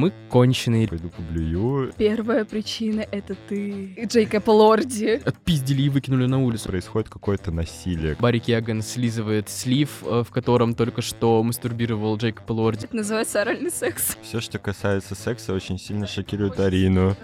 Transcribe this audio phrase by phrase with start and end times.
[0.00, 0.88] мы конченые.
[0.88, 1.92] Пойду поблюю.
[1.98, 5.20] Первая причина— это ты, Джейкоб Лорди.
[5.24, 6.68] Отпиздили и выкинули на улицу.
[6.68, 8.16] Происходит какое-то насилие.
[8.18, 12.86] Барри Кеган слизывает слив, э, в котором только что мастурбировал Джейкоб Лорди.
[12.86, 14.16] Это называется оральный секс.
[14.22, 17.14] Все, что касается секса, очень сильно шокирует Арину.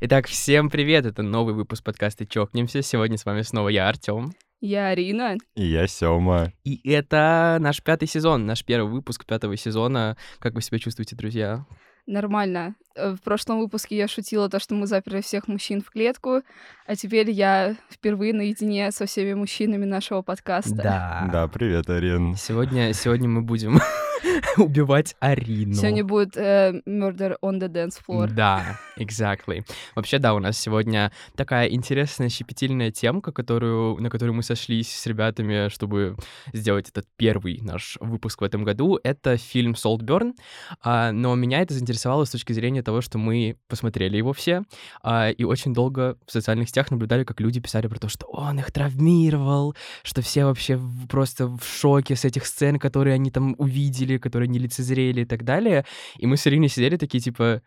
[0.00, 1.06] Итак, всем привет!
[1.06, 2.82] Это новый выпуск подкаста «Чокнемся».
[2.82, 4.32] Сегодня с вами снова я, Артем.
[4.60, 5.36] Я Арина.
[5.54, 6.52] И я Сёма.
[6.64, 10.16] И это наш пятый сезон, наш первый выпуск пятого сезона.
[10.40, 11.64] Как вы себя чувствуете, друзья?
[12.06, 12.74] Нормально.
[12.96, 16.40] Э, В прошлом выпуске я шутила то, что мы заперли всех мужчин в клетку,
[16.86, 20.74] а теперь я впервые наедине со всеми мужчинами нашего подкаста.
[20.74, 21.28] Да.
[21.30, 22.34] Да, привет, Арин.
[22.34, 23.78] Сегодня, сегодня мы будем
[24.56, 25.74] убивать Арину.
[25.74, 28.28] Сегодня будет э, Murder on the Dance Floor.
[28.28, 29.64] Да, exactly.
[29.94, 35.06] Вообще, да, у нас сегодня такая интересная, щепетильная темка, которую, на которую мы сошлись с
[35.06, 36.16] ребятами, чтобы
[36.52, 38.98] сделать этот первый наш выпуск в этом году.
[39.02, 40.34] Это фильм «Saltburn»,
[40.82, 44.62] а, но меня это заинтересовало с точки зрения того, что мы посмотрели его все,
[45.02, 48.58] а, и очень долго в социальных сетях наблюдали, как люди писали про то, что он
[48.58, 54.07] их травмировал, что все вообще просто в шоке с этих сцен, которые они там увидели,
[54.16, 55.84] которые не лицезрели и так далее.
[56.16, 57.62] И мы с Ириной сидели такие, типа,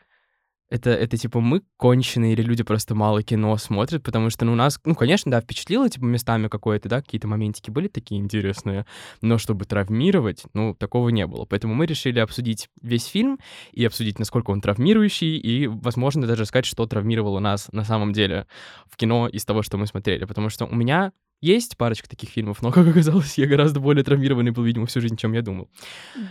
[0.72, 4.56] это, это типа мы конченые или люди просто мало кино смотрят, потому что ну, у
[4.56, 8.86] нас, ну, конечно, да, впечатлило, типа, местами какое-то, да, какие-то моментики были такие интересные,
[9.22, 11.44] но чтобы травмировать, ну, такого не было.
[11.44, 13.38] Поэтому мы решили обсудить весь фильм
[13.74, 18.48] и обсудить, насколько он травмирующий, и, возможно, даже сказать, что травмировало нас на самом деле
[18.90, 20.24] в кино из того, что мы смотрели.
[20.24, 21.12] Потому что у меня
[21.42, 25.18] есть парочка таких фильмов, но, как оказалось, я гораздо более травмированный был, видимо, всю жизнь,
[25.18, 25.70] чем я думал.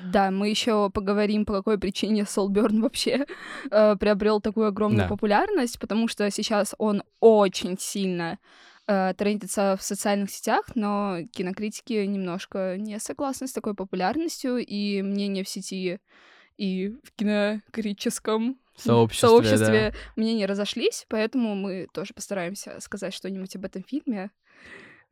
[0.07, 3.27] Да, мы еще поговорим, по какой причине Солберн вообще
[3.71, 5.09] э, приобрел такую огромную Да.
[5.09, 8.39] популярность, потому что сейчас он очень сильно
[8.87, 15.45] э, трендится в социальных сетях, но кинокритики немножко не согласны с такой популярностью, и мнения
[15.45, 15.99] в сети
[16.57, 23.83] и в кинокритическом Сообществе, сообществе мнения разошлись, поэтому мы тоже постараемся сказать что-нибудь об этом
[23.83, 24.31] фильме.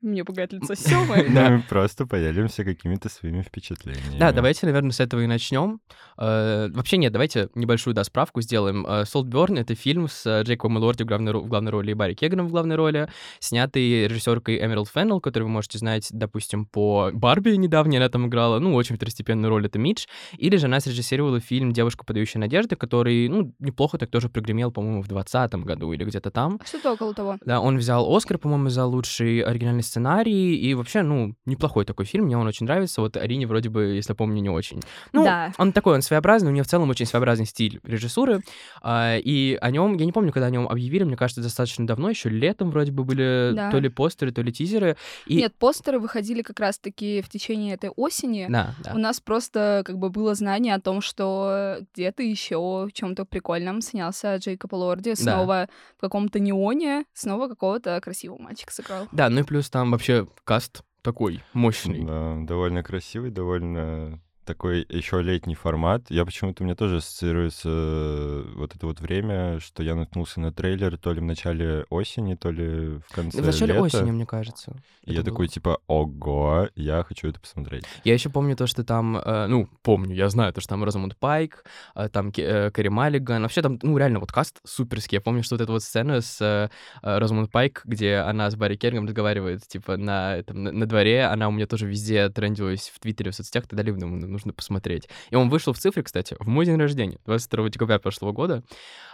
[0.01, 1.27] Мне пугает лицо Сёмы.
[1.35, 1.51] Да.
[1.51, 4.19] Мы просто поделимся какими-то своими впечатлениями.
[4.19, 5.81] Да, давайте, наверное, с этого и начнем.
[6.17, 8.87] Э, вообще нет, давайте небольшую да, справку сделаем.
[8.87, 11.95] Э, Солтберн— это фильм с э, Джейкобом Лорди в главной, ро- в главной роли и
[11.95, 13.09] Барри Кеганом в главной роли,
[13.41, 18.59] снятый режиссеркой Эмералд Феннелл, которую вы можете знать, допустим, по Барби недавно она там играла,
[18.59, 23.29] ну, очень второстепенную роль это Мидж, или же она срежиссировала фильм «Девушка, подающая надежды», который,
[23.29, 26.61] ну, неплохо так тоже прогремел, по-моему, в 2020 году или где-то там.
[26.65, 27.39] Что-то около того.
[27.45, 32.27] Да, он взял Оскар, по-моему, за лучший оригинальный сценарий, и вообще, ну, неплохой такой фильм,
[32.27, 34.81] мне он очень нравится, вот Арине вроде бы, если помню, не очень.
[35.13, 35.53] Ну, Да.
[35.59, 38.41] он такой, он своеобразный, у него в целом очень своеобразный стиль режиссуры,
[38.83, 42.11] а, и о нем, я не помню, когда о нем объявили, мне кажется, достаточно давно,
[42.11, 43.71] еще летом вроде бы были Да.
[43.71, 44.97] то ли постеры, то ли тизеры.
[45.27, 45.37] И...
[45.37, 48.47] Нет, постеры выходили как раз-таки в течение этой осени.
[48.49, 48.93] Да, да.
[48.95, 53.81] У нас просто как бы было знание о том, что где-то еще в чем-то прикольном
[53.81, 55.15] снялся Джейкоб Лорди.
[55.15, 59.09] Снова в каком-то неоне, снова какого-то красивого мальчика сыграл.
[59.13, 62.05] Да, ну и плюс там вообще каст такой мощный.
[62.05, 66.07] Да, довольно красивый, довольно такой еще летний формат.
[66.09, 70.97] Я почему-то, мне тоже ассоциируется э, вот это вот время, что я наткнулся на трейлер
[70.97, 73.85] то ли в начале осени, то ли в конце В начале лета.
[73.85, 74.73] осени, мне кажется.
[75.05, 75.53] И я это такой, было.
[75.53, 77.85] типа, ого, я хочу это посмотреть.
[78.05, 81.19] Я еще помню то, что там, э, ну, помню, я знаю то, что там Розамунд
[81.19, 83.43] Пайк, э, там э, Кэрри Маллиган.
[83.43, 85.17] Вообще там, ну, реально, вот каст суперский.
[85.17, 86.71] Я помню, что вот эта вот сцена с э,
[87.03, 91.25] э, Розамунд Пайк, где она с Барри Керригом разговаривает, типа, на, этом, на, на дворе.
[91.25, 93.95] Она у меня тоже везде трендилась в Твиттере, в соцсетях и так далее.
[93.95, 95.09] Думаю, ну, нужно посмотреть.
[95.31, 98.63] И он вышел в цифре, кстати, в мой день рождения, 22 декабря прошлого года.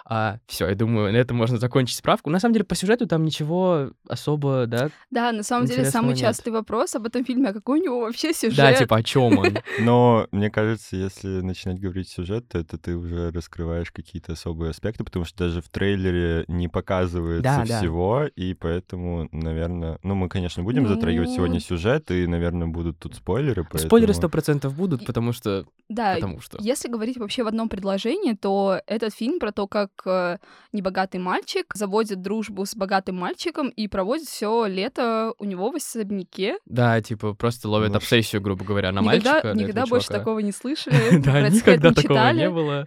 [0.06, 2.28] А, все, я думаю, на этом можно закончить справку.
[2.28, 4.90] На самом деле, по сюжету там ничего особо, да?
[5.10, 6.18] Да, на самом деле самый нет.
[6.18, 8.56] частый вопрос об этом фильме, а какой у него вообще сюжет?
[8.56, 9.58] Да, типа, о чем он?
[9.80, 15.04] Но мне кажется, если начинать говорить сюжет, то это ты уже раскрываешь какие-то особые аспекты,
[15.04, 17.78] потому что даже в трейлере не показывается Да, да.
[17.78, 19.98] всего, и поэтому, наверное...
[20.02, 21.34] Ну, мы, конечно, будем затрагивать Ну.
[21.36, 23.88] сегодня сюжет, и, наверное, будут тут спойлеры, поэтому...
[23.88, 25.64] Спойлеры сто процентов будут, потому что...
[25.88, 26.58] Да, Потому что...
[26.60, 30.38] Если говорить вообще в одном предложении, то этот фильм про то, как э,
[30.72, 36.58] небогатый мальчик заводит дружбу с богатым мальчиком и проводит все лето у него в особняке.
[36.66, 39.52] Да, типа, просто ловят Ну, обсессию, грубо говоря, на никогда мальчика.
[39.54, 40.18] никогда больше чувака.
[40.20, 41.18] такого не слышали.
[41.24, 42.86] Да, никогда такого не было.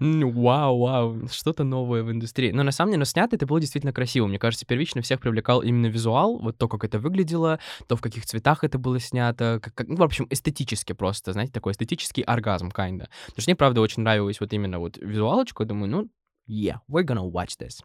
[0.00, 2.50] Вау, вау, что-то новое в индустрии.
[2.52, 4.26] Но на самом деле, но снято это было действительно красиво.
[4.26, 7.58] Мне кажется, первично всех привлекал именно визуал, вот то, как это выглядело,
[7.88, 11.52] то, в каких цветах это было снято, как, как- ну, в общем, эстетически просто, знаете,
[11.52, 13.08] такой эстетический оргазм, kinda.
[13.26, 16.08] Потому что мне, правда, очень нравилась вот именно вот визуалочка, думаю, ну,
[16.52, 17.80] yeah, we're gonna watch this.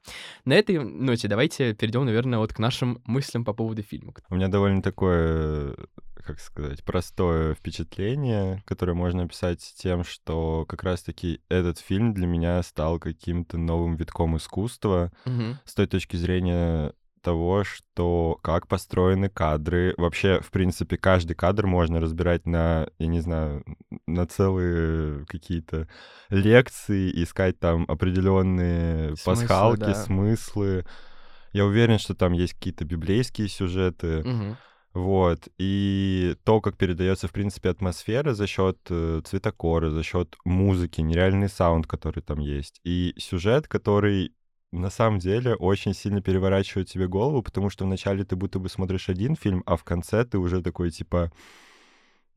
[0.45, 4.13] На этой ноте давайте перейдем, наверное, вот к нашим мыслям по поводу фильма.
[4.29, 5.75] У меня довольно такое
[6.25, 12.61] как сказать, простое впечатление, которое можно описать тем, что как раз-таки этот фильм для меня
[12.63, 15.57] стал каким-то новым витком искусства Мгм.
[15.63, 16.91] с той точки зрения
[17.27, 19.93] того, что как построены кадры.
[19.97, 23.65] Вообще, в принципе, каждый кадр можно разбирать на, я не знаю,
[24.07, 25.89] на целые какие-то
[26.29, 29.95] лекции, искать там определенные Смыслы, пасхалки, да.
[29.95, 30.85] смыслы.
[31.51, 34.23] Я уверен, что там есть какие-то библейские сюжеты.
[34.23, 34.57] Мгм.
[34.93, 35.49] Вот.
[35.57, 41.49] И то, как передается, в принципе, атмосфера за счет э, цветокора, за счет музыки, нереальный
[41.49, 42.79] саунд, который там есть.
[42.85, 44.31] И сюжет, который
[44.71, 49.09] на самом деле очень сильно переворачивает тебе голову, потому что вначале ты будто бы смотришь
[49.09, 51.31] один фильм, а в конце ты уже такой типа.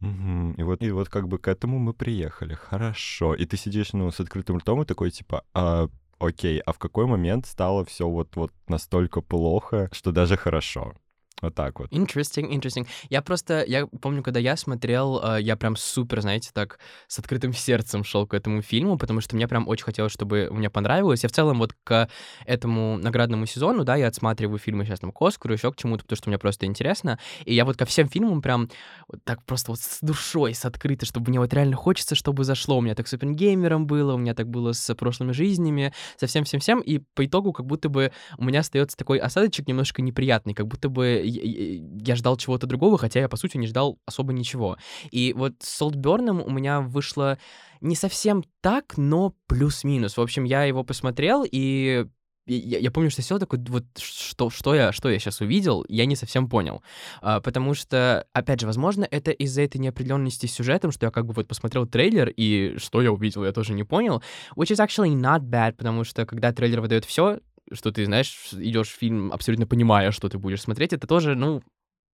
[0.00, 2.54] «Мгм, И вот, и вот как бы к этому мы приехали.
[2.54, 3.34] Хорошо.
[3.34, 5.88] И ты сидишь, ну, с открытым ртом и такой, типа, а,
[6.18, 10.94] окей, а в какой момент стало все вот, вот настолько плохо, что даже хорошо?
[11.40, 11.90] Вот так вот.
[11.90, 12.86] Interesting, interesting.
[13.08, 16.78] Я просто, я помню, когда я смотрел, э, я прям супер, знаете, так
[17.08, 20.70] с открытым сердцем шел к этому фильму, потому что мне прям очень хотелось, чтобы мне
[20.70, 21.22] понравилось.
[21.22, 22.08] Я в целом вот к
[22.44, 26.28] этому наградному сезону, да, я отсматриваю фильмы сейчас там к еще к чему-то, потому что
[26.28, 27.18] мне просто интересно.
[27.44, 28.68] И я вот ко всем фильмам прям
[29.08, 32.78] вот так просто вот с душой, с открытой, чтобы мне вот реально хочется, чтобы зашло.
[32.78, 36.80] У меня так с Оппенгеймером было, у меня так было с прошлыми жизнями, со всем-всем-всем.
[36.80, 40.88] И по итогу как будто бы у меня остается такой осадочек немножко неприятный, как будто
[40.88, 44.76] бы я, я- ждал чего-то другого, хотя я, по сути, не ждал особо ничего.
[45.10, 47.38] И вот с Солтберном у меня вышло
[47.80, 50.16] не совсем так, но плюс-минус.
[50.16, 52.06] В общем, я его посмотрел, и
[52.46, 56.06] я, я помню, что сел такой, вот что, что, я, что я сейчас увидел, я
[56.06, 56.82] не совсем понял.
[57.20, 61.26] А, потому что, опять же, возможно, это из-за этой неопределенности с сюжетом, что я как
[61.26, 64.22] бы вот посмотрел трейлер, и что я увидел, я тоже не понял.
[64.56, 67.38] Which is actually not bad, потому что когда трейлер выдает все,
[67.72, 71.62] что ты, знаешь, идешь в фильм, абсолютно понимая, что ты будешь смотреть, это тоже, ну,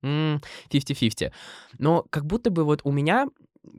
[0.02, 0.40] м,
[0.70, 1.32] 50-50.
[1.78, 3.28] Но как будто бы вот у меня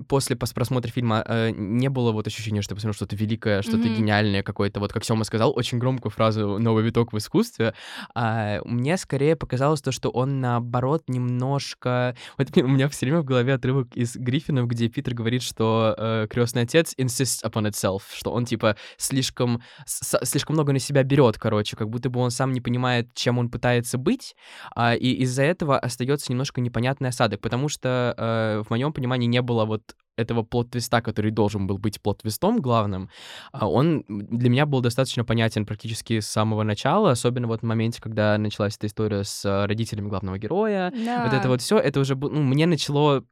[0.08, 3.88] после пос- просмотра фильма э, не было вот ощущения, что я посмотрел что-то великое, что-то
[3.88, 3.98] Мгм.
[3.98, 7.74] гениальное какое-то, вот как Сёма сказал, очень громкую фразу «новый виток в искусстве»,
[8.16, 12.16] а мне скорее показалось то, что он, наоборот, немножко...
[12.38, 16.28] Вот у меня все время в голове отрывок из Гриффинов, где Питер говорит, что э,
[16.30, 21.76] крестный отец insists upon itself, что он, типа, слишком, слишком много на себя берет, короче,
[21.76, 24.36] как будто бы он сам не понимает, чем он пытается быть,
[24.76, 29.42] а, и из-за этого остается немножко непонятный осадок, потому что э, в моем понимании не
[29.42, 29.73] было вот
[30.16, 33.10] этого плод-твиста, который должен был быть плод-твистом главным,
[33.52, 38.02] а он для меня был достаточно понятен практически с самого начала, особенно вот в моменте,
[38.02, 41.50] когда началась эта история с э, родителями главного героя, вот это Да.
[41.50, 43.26] вот все, это уже, ну, мне начало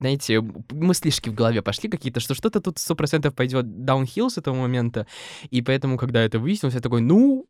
[0.00, 0.40] знаете,
[0.70, 5.06] мыслишки в голове пошли какие-то, что что-то тут сто процентов пойдет downhill с этого момента,
[5.50, 7.46] и поэтому, когда это выяснилось, я такой, ну,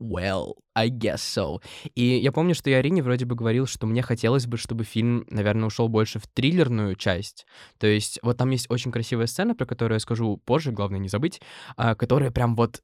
[0.00, 1.62] well, I guess so.
[1.94, 5.26] И я помню, что я Арине вроде бы говорил, что мне хотелось бы, чтобы фильм,
[5.30, 7.46] наверное, ушел больше в триллерную часть.
[7.78, 11.08] То есть вот там есть очень красивая сцена, про которую я скажу позже, главное не
[11.08, 11.40] забыть,
[11.76, 12.82] а, которая прям вот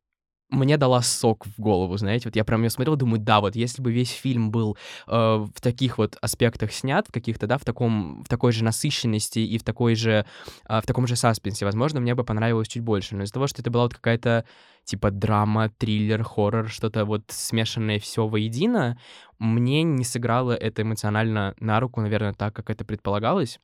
[0.51, 3.83] мне дала сок в голову, знаете, вот я прям ее смотрел, думаю, да, вот если
[3.83, 8.25] бы весь фильм был э, в таких вот аспектах снят, в каких-то, да, в таком,
[8.25, 10.25] в такой же насыщенности и в такой же,
[10.65, 13.61] а, в таком же саспенсе, возможно, мне бы понравилось чуть больше, но из-за того, что
[13.61, 14.47] это была вот какая-то
[14.85, 18.99] типа драма, триллер, хоррор, что-то вот смешанное все воедино,
[19.39, 23.61] мне не сыграло это эмоционально на руку, наверное, так, как это предполагалось.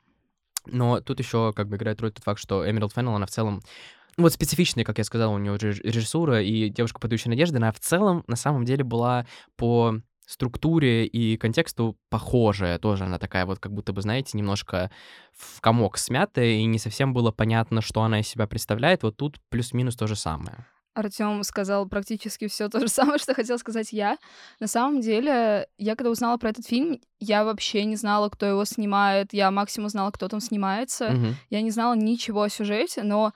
[0.66, 3.62] Но тут еще как бы играет роль тот факт, что Эмералд Феннелл, она в целом
[4.16, 7.80] вот специфичная, как я сказал, у нее реж- режиссура и девушка, подающая надежды, она в
[7.80, 9.96] целом на самом деле была по
[10.26, 13.04] структуре и контексту похожая тоже.
[13.04, 14.90] Она такая вот, как будто бы, знаете, немножко
[15.32, 19.02] в комок смятая, и не совсем было понятно, что она из себя представляет.
[19.02, 20.66] Вот тут плюс-минус то же самое.
[20.94, 24.16] Артем сказал практически все то же самое, что хотел сказать я.
[24.60, 28.64] На самом деле, я когда узнала про этот фильм, я вообще не знала, кто его
[28.64, 29.32] снимает.
[29.32, 31.10] Я максимум знала, кто там снимается.
[31.10, 31.36] Мгм.
[31.50, 33.32] Я не знала ничего о сюжете, но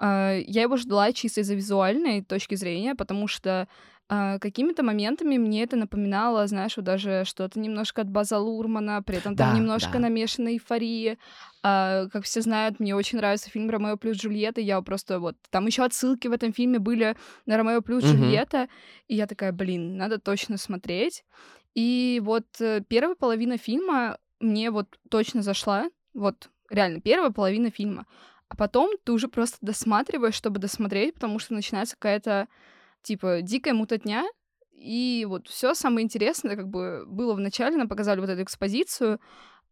[0.00, 3.68] я его ждала чисто из-за визуальной точки зрения, потому что
[4.08, 9.18] э, какими-то моментами мне это напоминало, знаешь, вот даже что-то немножко от База Лурмана, при
[9.18, 9.98] этом там Да, немножко да.
[10.00, 11.18] намешана эйфория.
[11.62, 14.60] А, как все знают, мне очень нравится фильм «Ромео плюс Джульетта».
[14.62, 15.36] Я просто вот...
[15.50, 17.14] Там еще отсылки в этом фильме были
[17.46, 18.12] на «Ромео плюс Мгм.
[18.14, 18.68] Джульетта».
[19.06, 21.24] И я такая, блин, надо точно смотреть.
[21.74, 25.90] И вот э, первая половина фильма мне вот точно зашла.
[26.14, 28.06] Вот реально, первая половина фильма.
[28.50, 32.48] А потом ты уже просто досматриваешь, чтобы досмотреть, потому что начинается какая-то,
[33.02, 34.24] типа, дикая мутотня.
[34.72, 39.20] И вот все самое интересное, как бы, было в начале, нам показали вот эту экспозицию,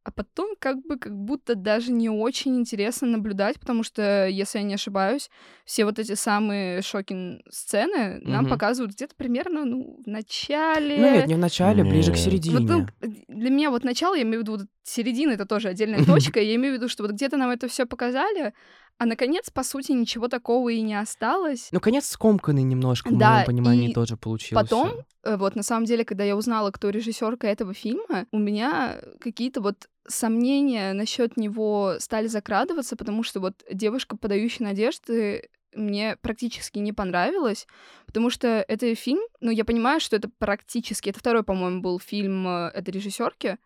[0.08, 4.64] а потом как бы как будто даже не очень интересно наблюдать, потому что, если я
[4.64, 5.28] не ошибаюсь,
[5.66, 8.50] все вот эти самые шокинг-сцены нам Мгм.
[8.50, 10.96] показывают где-то примерно, ну, в начале.
[10.96, 12.22] Ну нет, не в начале, ближе к Не.
[12.22, 12.66] середине.
[12.66, 16.02] Вот, ну, для меня вот начало, я имею в виду, вот середина это тоже отдельная
[16.06, 16.40] точка.
[16.40, 18.54] Я имею в виду, что вот где-то нам это все показали,
[18.96, 21.68] а наконец, по сути, ничего такого и не осталось.
[21.70, 24.62] Ну, конец скомканный немножко, в Да, моем понимании и тоже получился.
[24.62, 24.90] Потом,
[25.24, 29.60] э, вот на самом деле, когда я узнала, кто режиссерка этого фильма, у меня какие-то
[29.60, 36.92] вот сомнения насчет него стали закрадываться, потому что вот девушка, подающая надежды, мне практически не
[36.92, 37.66] понравилась,
[38.06, 42.48] потому что это фильм, ну, я понимаю, что это практически, это второй, по-моему, был фильм
[42.48, 43.58] э, этой режиссерки.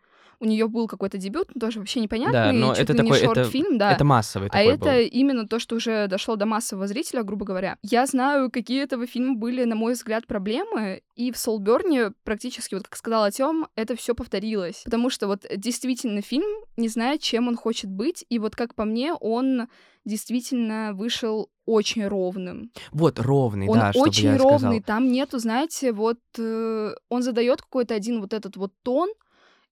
[0.42, 3.26] У нее был какой-то дебют, но тоже вообще непонятный, Да, но это не такой, это,
[3.26, 3.92] шорт-фильм, да.
[3.92, 5.08] это массовый А это был.
[5.12, 7.78] именно то, что уже дошло до массового зрителя, грубо говоря.
[7.82, 12.84] Я знаю, какие этого фильма были, на мой взгляд, проблемы, и в Солберне практически, вот
[12.88, 14.82] как сказала Тём, это все повторилось.
[14.84, 18.84] Потому что вот действительно фильм не знает, чем он хочет быть, и вот как по
[18.84, 19.68] мне, он
[20.04, 22.72] действительно вышел очень ровным.
[22.90, 24.82] Вот, ровный, Он да, чтобы очень ровный, сказал.
[24.84, 29.08] там нету, знаете, вот э, он задает какой-то один вот этот вот тон,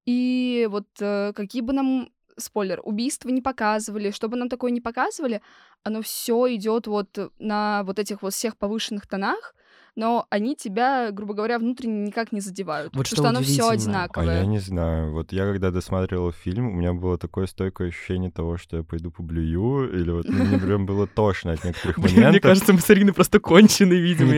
[0.06, 4.80] и вот э, какие бы нам спойлер, убийства не показывали, что бы нам такое не
[4.80, 5.42] показывали,
[5.82, 9.54] оно все идет вот на вот этих вот всех повышенных тонах,
[10.00, 12.94] но они тебя, грубо говоря, внутренне никак не задевают.
[12.96, 13.68] Вот потому что что оно все.
[13.68, 14.40] А одинаковое.
[14.40, 15.12] я не знаю.
[15.12, 19.10] Вот я когда досматривал фильм, у меня было такое стойкое ощущение того, что я пойду
[19.10, 22.30] поблюю, или вот мне прям было тошно от некоторых моментов.
[22.30, 24.32] мне кажется, мы с Ариной просто конченые, видимо,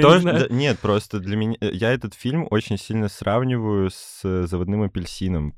[0.50, 1.56] нет, просто для меня...
[1.60, 5.54] э, Я этот фильм очень сильно сравниваю с «Заводным апельсином»,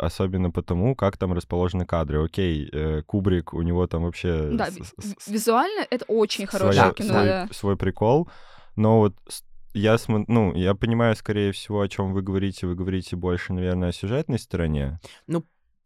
[0.00, 2.24] особенно потому, как там расположены кадры.
[2.24, 4.68] Окей, э, Кубрик, у него там вообще Да,
[5.26, 8.28] визуально это очень хорошее кино, свой, прикол,
[8.76, 9.42] но вот с-
[9.78, 12.66] я, ну, я понимаю, скорее всего, о чем вы говорите.
[12.66, 15.00] Вы говорите больше, наверное, о сюжетной стороне.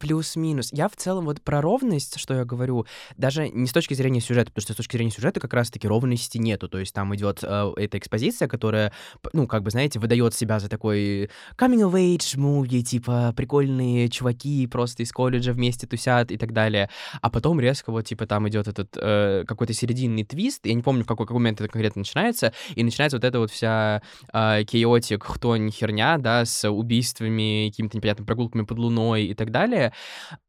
[0.03, 0.71] Плюс-минус.
[0.73, 4.51] Я в целом вот про ровность, что я говорю, даже не с точки зрения сюжета,
[4.51, 6.69] потому что с точки зрения сюжета как раз-таки ровности нету.
[6.69, 8.93] То есть там идет э, эта экспозиция, которая,
[9.33, 14.67] ну, как бы, знаете, выдает себя за такой coming of age movie, типа прикольные чуваки
[14.67, 16.91] просто из колледжа вместе тусят и так далее.
[17.21, 21.05] А потом резко вот, типа, там идет этот э, какой-то серединный твист, я не помню,
[21.05, 25.23] в какой, какой момент это конкретно начинается, и начинается вот эта вот вся э, кейотик,
[25.23, 29.92] хтонь, херня, да, с убийствами, какими-то непонятными прогулками под луной и так далее.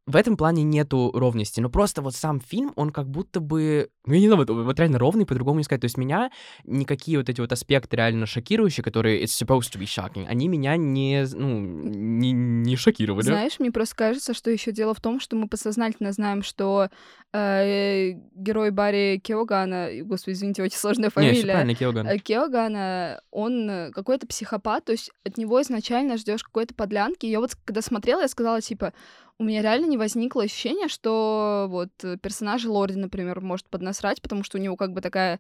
[0.06, 4.14] В этом плане нету ровности, но просто вот сам фильм, он как будто бы, ну
[4.14, 5.80] я не знаю, вот, вот реально ровный, по-другому не сказать.
[5.80, 6.30] То есть меня
[6.66, 10.76] никакие вот эти вот аспекты реально шокирующие, которые it's supposed to be shocking, они меня
[10.76, 13.24] не, ну, не, не шокировали.
[13.24, 16.90] Знаешь, мне просто кажется, что еще дело в том, что мы подсознательно знаем, что
[17.32, 22.08] э, герой Барри Кеогана, господи, извините, очень сложная Не, фамилия, правильно, Киоган.
[22.08, 27.26] э, Кеогана, он э, какой-то психопат, то есть от него изначально ждешь какой-то подлянки.
[27.26, 28.94] Я вот когда смотрела, я сказала, типа,
[29.40, 34.44] у меня реально не возникло ощущения, что вот э, персонаж Лорди, например, может поднасрать, потому
[34.44, 35.40] что у него как бы такая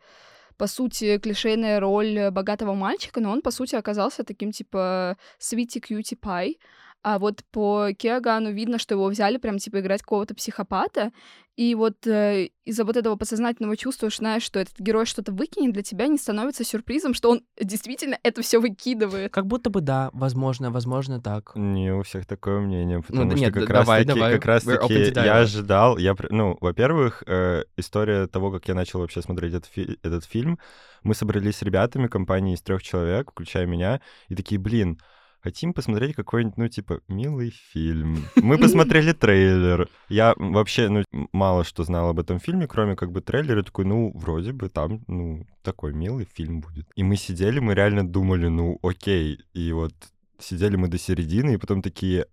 [0.58, 5.82] по сути, клишейная роль э, богатого мальчика, но он, по сути, оказался таким, типа, sweetie
[5.82, 6.58] cutie pie.
[7.04, 11.12] А вот по Кеогану видно, что его взяли прям, типа, играть какого-то психопата.
[11.56, 15.74] И вот э, из-за вот этого подсознательного чувства, что знаешь, что этот герой что-то выкинет,
[15.74, 19.32] для тебя не становится сюрпризом, что он действительно это все выкидывает.
[19.32, 21.52] Как будто бы да, возможно, возможно так.
[21.56, 24.34] Не у всех такое мнение, потому да что нет, как да- раз давай, таки, давай.
[24.34, 28.50] как раз We're таки open to я ожидал, я, пр- ну, во-первых, э, история того,
[28.52, 30.58] как я начал вообще смотреть этот, фи- этот фильм,
[31.04, 34.98] мы собрались с ребятами, компанией из трех человек, включая меня, и такие, блин,
[35.44, 38.26] хотим посмотреть какой-нибудь, ну, типа, милый фильм.
[38.36, 39.90] Мы посмотрели трейлер.
[40.10, 43.62] Я вообще, ну, мало что знал об этом фильме, кроме как бы трейлера.
[43.62, 46.88] Такой, ну, вроде бы там, ну, такой милый фильм будет.
[46.96, 49.40] И мы сидели, мы реально думали, ну, окей.
[49.54, 49.94] И вот
[50.40, 52.26] сидели мы до середины, и потом такие,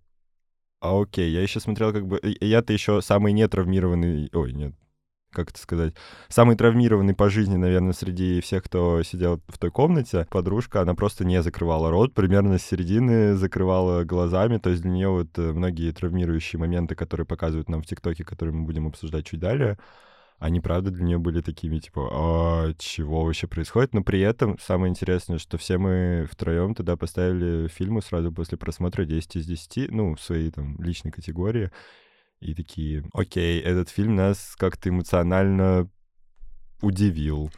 [0.79, 2.19] а окей, я еще смотрел как бы...
[2.39, 4.29] Я-то еще самый нетравмированный...
[4.33, 4.73] Ой, нет,
[5.31, 5.93] как это сказать,
[6.29, 11.25] самый травмированный по жизни, наверное, среди всех, кто сидел в той комнате, подружка, она просто
[11.25, 15.91] не закрывала рот, примерно с середины закрывала глазами, то есть для нее вот э, многие
[15.91, 19.77] травмирующие моменты, которые показывают нам в ТикТоке, которые мы будем обсуждать чуть далее,
[20.41, 23.93] они, правда, для нее были такими, типа, а, чего вообще происходит?
[23.93, 29.05] Но при этом самое интересное, что все мы втроем тогда поставили фильму сразу после просмотра
[29.05, 31.69] 10 из 10, ну, в своей там личной категории,
[32.41, 35.89] и такие, окей, этот фильм нас как-то эмоционально
[36.81, 37.51] удивил.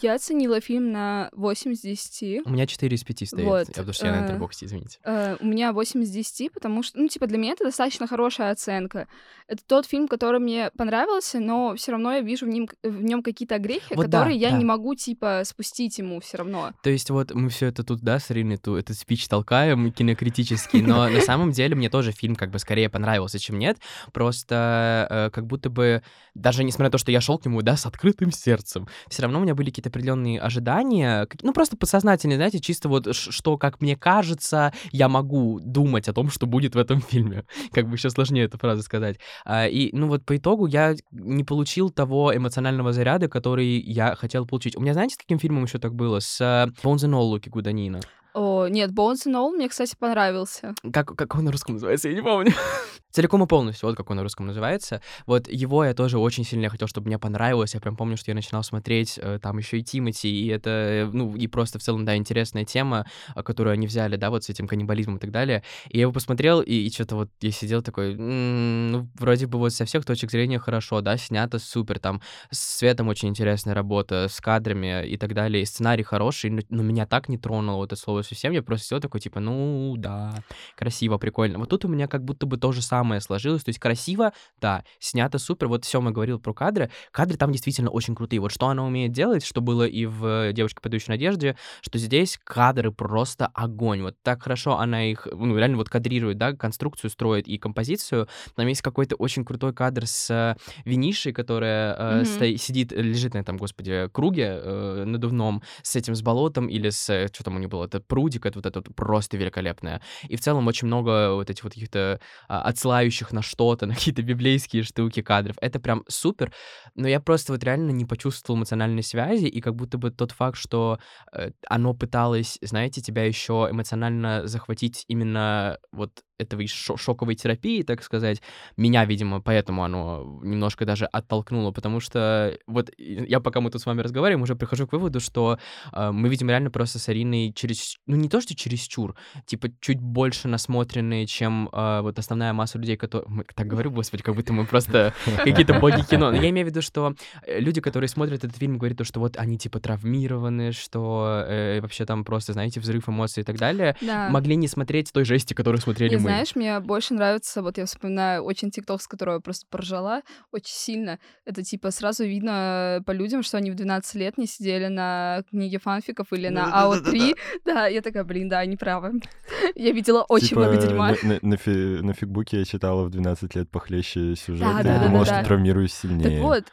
[0.00, 2.46] Я оценила фильм на 8 из 10.
[2.46, 4.98] У меня 4 из 5 стоит, Вот, я- потому что я на э, Letterboxd, извините.
[5.04, 8.50] Э, у меня 8 из 10, потому что, ну, типа, для меня это достаточно хорошая
[8.52, 9.06] оценка.
[9.46, 13.22] Это тот фильм, который мне понравился, но все равно я вижу в, нем, в нем
[13.22, 14.58] какие-то огрехи, Вот да, которые я да.
[14.58, 16.72] не могу, типа, спустить ему все равно.
[16.82, 20.82] То есть вот мы все это тут, да, с Ириной, ту, этот спич толкаем кинокритический,
[20.82, 23.78] но на самом деле мне тоже фильм как бы скорее понравился, чем нет.
[24.12, 26.02] Просто э, как будто бы,
[26.34, 29.38] даже несмотря на то, что я шел к нему, да, с открытым сердцем, все равно
[29.38, 33.96] у меня были какие-то определенные ожидания, ну просто подсознательные, знаете, чисто вот что, как мне
[33.96, 37.44] кажется, я могу думать о том, что будет в этом фильме.
[37.72, 39.18] Как бы еще сложнее эту фразу сказать.
[39.44, 44.46] А, И, ну вот по итогу я не получил того эмоционального заряда, который я хотел
[44.46, 44.76] получить.
[44.76, 46.20] У меня, знаете, с каким фильмом еще так было?
[46.20, 48.00] С э, Bones and All Луки Гуданина.
[48.34, 50.74] О, нет, Bones and All мне, кстати, понравился.
[50.92, 52.52] Как, как он на русском называется, я не помню.
[53.10, 55.00] Целиком и полностью, вот как он на русском называется.
[55.26, 57.74] Вот его я тоже очень сильно хотел, чтобы мне понравилось.
[57.74, 61.10] Я прям помню, что я начинал смотреть, э, там еще и Тимати, и это, э,
[61.10, 64.50] ну, и просто в целом, да, интересная тема, э, которую они взяли, да, вот с
[64.50, 65.62] этим каннибализмом и так далее.
[65.88, 69.58] И я его посмотрел, и, и что-то вот я сидел такой, «М, ну, вроде бы
[69.58, 72.20] вот со всех точек зрения хорошо, да, снято супер, там,
[72.50, 76.82] с светом очень интересная работа, с кадрами и так далее, и сценарий хороший, но, но
[76.82, 80.34] меня так не тронуло это слово совсем, я просто сидел такой, типа, ну, да,
[80.76, 81.58] красиво, прикольно.
[81.58, 84.84] Вот тут у меня как будто бы то же самое сложилось, то есть красиво, да,
[84.98, 85.68] снято супер.
[85.68, 88.40] Вот Сёма говорил про кадры, кадры там действительно очень крутые.
[88.40, 92.92] Вот что она умеет делать, что было и в «Девушке, подающей надежде», что здесь кадры
[92.92, 94.02] просто огонь.
[94.02, 98.28] Вот так хорошо она их, ну, реально вот кадрирует, да, конструкцию строит и композицию.
[98.54, 102.24] Там есть какой-то очень крутой кадр с э, Винишей, которая э, Мгм.
[102.24, 107.08] стои- сидит, лежит на этом, господи, круге э, надувном с этим, с болотом или с,
[107.10, 110.00] э, что там у нее было, это прудик, это вот это вот просто великолепное.
[110.28, 114.22] И в целом очень много вот этих вот каких-то а, отсылающих на что-то, на какие-то
[114.22, 115.56] библейские штуки кадров.
[115.60, 116.52] Это прям супер,
[116.94, 120.58] но я просто вот реально не почувствовал эмоциональной связи, и как будто бы тот факт,
[120.58, 120.98] что
[121.32, 128.02] э, оно пыталось, знаете, тебя еще эмоционально захватить именно вот этой шо- шоковой терапии, так
[128.02, 128.40] сказать,
[128.76, 133.86] меня, видимо, поэтому оно немножко даже оттолкнуло, потому что вот я пока мы тут с
[133.86, 135.58] вами разговариваем, уже прихожу к выводу, что
[135.92, 139.14] э, мы видим реально просто с Ариной через, ну не то, что чересчур,
[139.46, 143.28] типа чуть больше насмотренные, чем э, вот основная масса людей, которые...
[143.28, 145.12] Мы так говорю, господи, как будто мы просто
[145.44, 146.30] какие-то боги кино.
[146.30, 147.14] Но я имею в виду, что
[147.46, 151.80] э, люди, которые смотрят этот фильм, говорят, то, что вот они типа травмированы, что э,
[151.80, 154.28] вообще там просто, знаете, взрыв эмоций и так далее, Да.
[154.28, 156.27] могли не смотреть той жести, которую смотрели мы.
[156.28, 160.74] Знаешь, мне больше нравится, вот я вспоминаю очень тикток, с которого я просто поржала очень
[160.74, 161.18] сильно.
[161.44, 165.78] Это типа сразу видно по людям, что они в 12 лет не сидели на книге
[165.78, 167.36] фанфиков или на АО3.
[167.64, 169.20] Да, я такая, блин, да, они правы.
[169.74, 171.14] Я видела очень Типа, много дерьма.
[171.22, 175.44] На, на- на фи- на фигбуке я читала в 12 лет похлеще сюжет, да.
[175.44, 176.30] травмируюсь сильнее.
[176.30, 176.64] Так вот,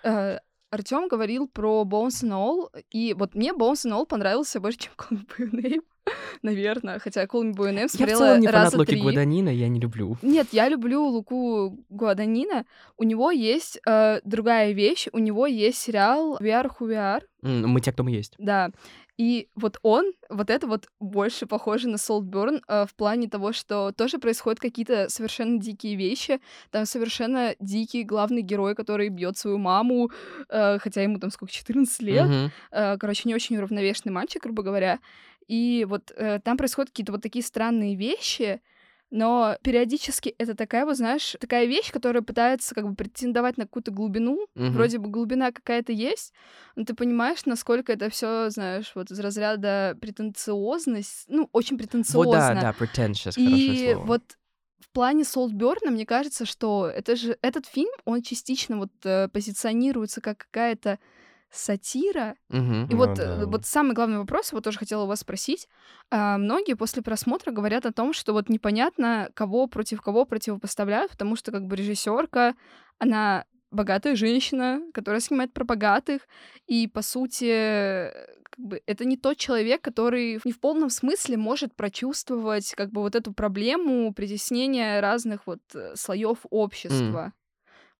[0.71, 4.93] Артем говорил про Bones and All, и вот мне Bones and All понравился больше, чем
[4.97, 5.81] Call Name,
[6.41, 6.99] наверное.
[6.99, 9.01] Хотя Call Me By Your Name Я в смотрела целом не фанат раза Луки три.
[9.01, 10.17] Гваданина, я не люблю.
[10.21, 12.65] Нет, я люблю Луку Гуаданина.
[12.97, 15.07] У него есть э, другая вещь.
[15.11, 17.21] У него есть сериал We Are Who We Are.
[17.43, 18.33] М, Мы те, кто мы есть.
[18.37, 18.71] Да.
[19.17, 24.17] И вот он, вот это вот больше похоже на Солтберн в плане того, что тоже
[24.19, 26.41] происходят какие-то совершенно дикие вещи.
[26.69, 30.11] Там совершенно дикий главный герой, который бьет свою маму,
[30.49, 32.27] э, хотя ему там сколько, 14 лет.
[32.27, 32.51] Мгм.
[32.71, 34.99] Э, короче, не очень уравновешенный мальчик, грубо говоря.
[35.47, 38.61] И вот э, там происходят какие-то вот такие странные вещи,
[39.11, 43.91] но периодически это такая вот, знаешь, такая вещь, которая пытается как бы претендовать на какую-то
[43.91, 44.47] глубину.
[44.55, 44.73] Мгм.
[44.73, 46.33] Вроде бы глубина какая-то есть,
[46.75, 52.31] но ты понимаешь, насколько это все, знаешь, вот из разряда претенциозность, ну, очень претенциозно.
[52.31, 54.07] Вот да, да, pretentious, И слово.
[54.07, 54.23] вот
[54.79, 60.21] в плане Солтберна, мне кажется, что это же этот фильм, он частично вот э, позиционируется
[60.21, 60.99] как какая-то
[61.55, 62.35] сатира.
[62.49, 62.85] Мгм.
[62.85, 63.41] И Ну вот, да.
[63.41, 65.67] э, вот самый главный вопрос, вот тоже хотела у вас спросить.
[66.11, 71.35] А, многие после просмотра говорят о том, что вот непонятно, кого против кого противопоставляют, потому
[71.35, 72.55] что как бы режиссерка,
[72.99, 76.21] она богатая женщина, которая снимает про богатых,
[76.67, 78.11] и по сути
[78.55, 83.01] как бы это не тот человек, который не в полном смысле может прочувствовать как бы
[83.01, 87.33] вот эту проблему притеснения разных вот э, слоев общества.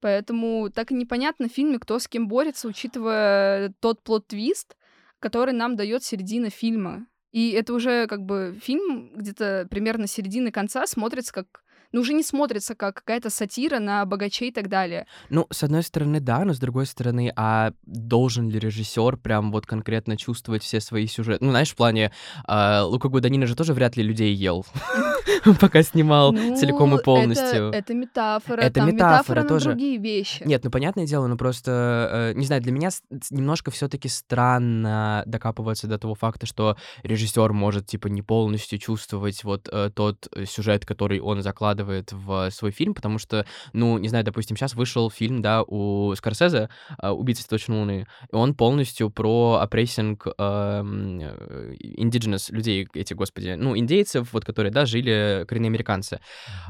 [0.05, 4.77] Поэтому так и непонятно в фильме, кто с кем борется, учитывая тот плот-твист,
[5.17, 7.07] который нам дает середина фильма.
[7.31, 11.63] И это уже как бы фильм где-то примерно середины конца смотрится как
[11.95, 15.08] ну, уже не смотрится как какая-то сатира на богачей и так далее.
[15.29, 19.65] Ну, с одной стороны, да, но с другой стороны, а должен ли режиссер прям вот
[19.65, 21.45] конкретно чувствовать все свои сюжеты?
[21.45, 22.12] Ну, знаешь, в плане,
[22.49, 24.65] э, Лука Гуданина же тоже вряд ли людей ел,
[25.62, 27.69] пока снимал целиком и Ну, полностью.
[27.69, 28.60] Это, метафора.
[28.60, 29.69] Это метафора тоже.
[29.69, 30.43] другие вещи.
[30.45, 32.89] Нет, ну понятное дело, но просто, э, не знаю, для меня
[33.29, 39.69] немножко все-таки странно докапываться до того факта, что режиссер может, типа, не полностью чувствовать вот
[39.71, 44.24] э, тот э, сюжет, который он закладывает в свой фильм, потому что, ну, не знаю,
[44.26, 46.69] допустим, сейчас вышел фильм, да, у Скорсезе
[47.02, 53.56] э, «Убийца точно луны», и он полностью про опрессинг эм, э, indigenous людей, эти, господи,
[53.58, 56.19] ну, индейцев, вот, которые, да, жили коренные американцы.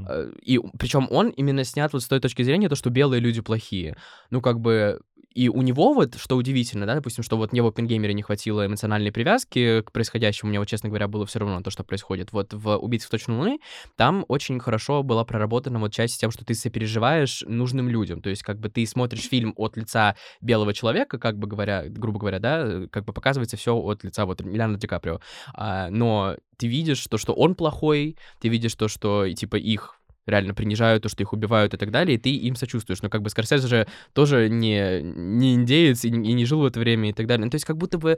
[0.07, 3.41] Э, И причем он именно снят вот с той точки зрения, то, что белые люди
[3.41, 3.95] плохие.
[4.31, 4.99] Ну, как бы,
[5.33, 8.65] и у него вот, что удивительно, да, допустим, что вот мне в Оппенгеймере не хватило
[8.65, 12.31] эмоциональной привязки к происходящему, мне вот, честно говоря, было все равно то, что происходит.
[12.31, 13.59] Вот в «Убийце в точно луны»
[13.97, 18.21] там очень хорошо была проработана вот часть с тем, что ты сопереживаешь нужным людям.
[18.21, 22.19] То есть как бы ты смотришь фильм от лица белого человека, как бы говоря, грубо
[22.19, 25.19] говоря, да, э, как бы показывается все от лица вот Леонардо Ди Каприо.
[25.53, 30.53] А, но ты видишь то, что он плохой, ты видишь то, что, типа, их реально
[30.53, 33.01] принижают, то, что их убивают и так далее, и ты им сочувствуешь.
[33.01, 36.79] Но как бы Скорсезе же тоже не, не индеец и, и не жил в это
[36.79, 37.45] время и так далее.
[37.45, 38.17] Ну, то есть как будто бы,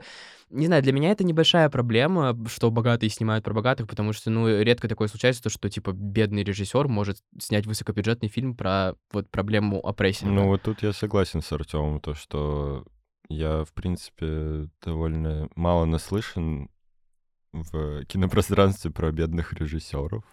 [0.50, 4.48] не знаю, для меня это небольшая проблема, что богатые снимают про богатых, потому что, ну,
[4.62, 9.86] редко такое случается, то, что, типа, бедный режиссер может снять высокобюджетный фильм про вот проблему
[9.86, 10.32] опрессинга.
[10.32, 12.84] Ну, вот тут я согласен с Артемом, то, что
[13.28, 16.70] я, в принципе, довольно мало наслышан
[17.52, 20.24] в кинопространстве про бедных режиссеров.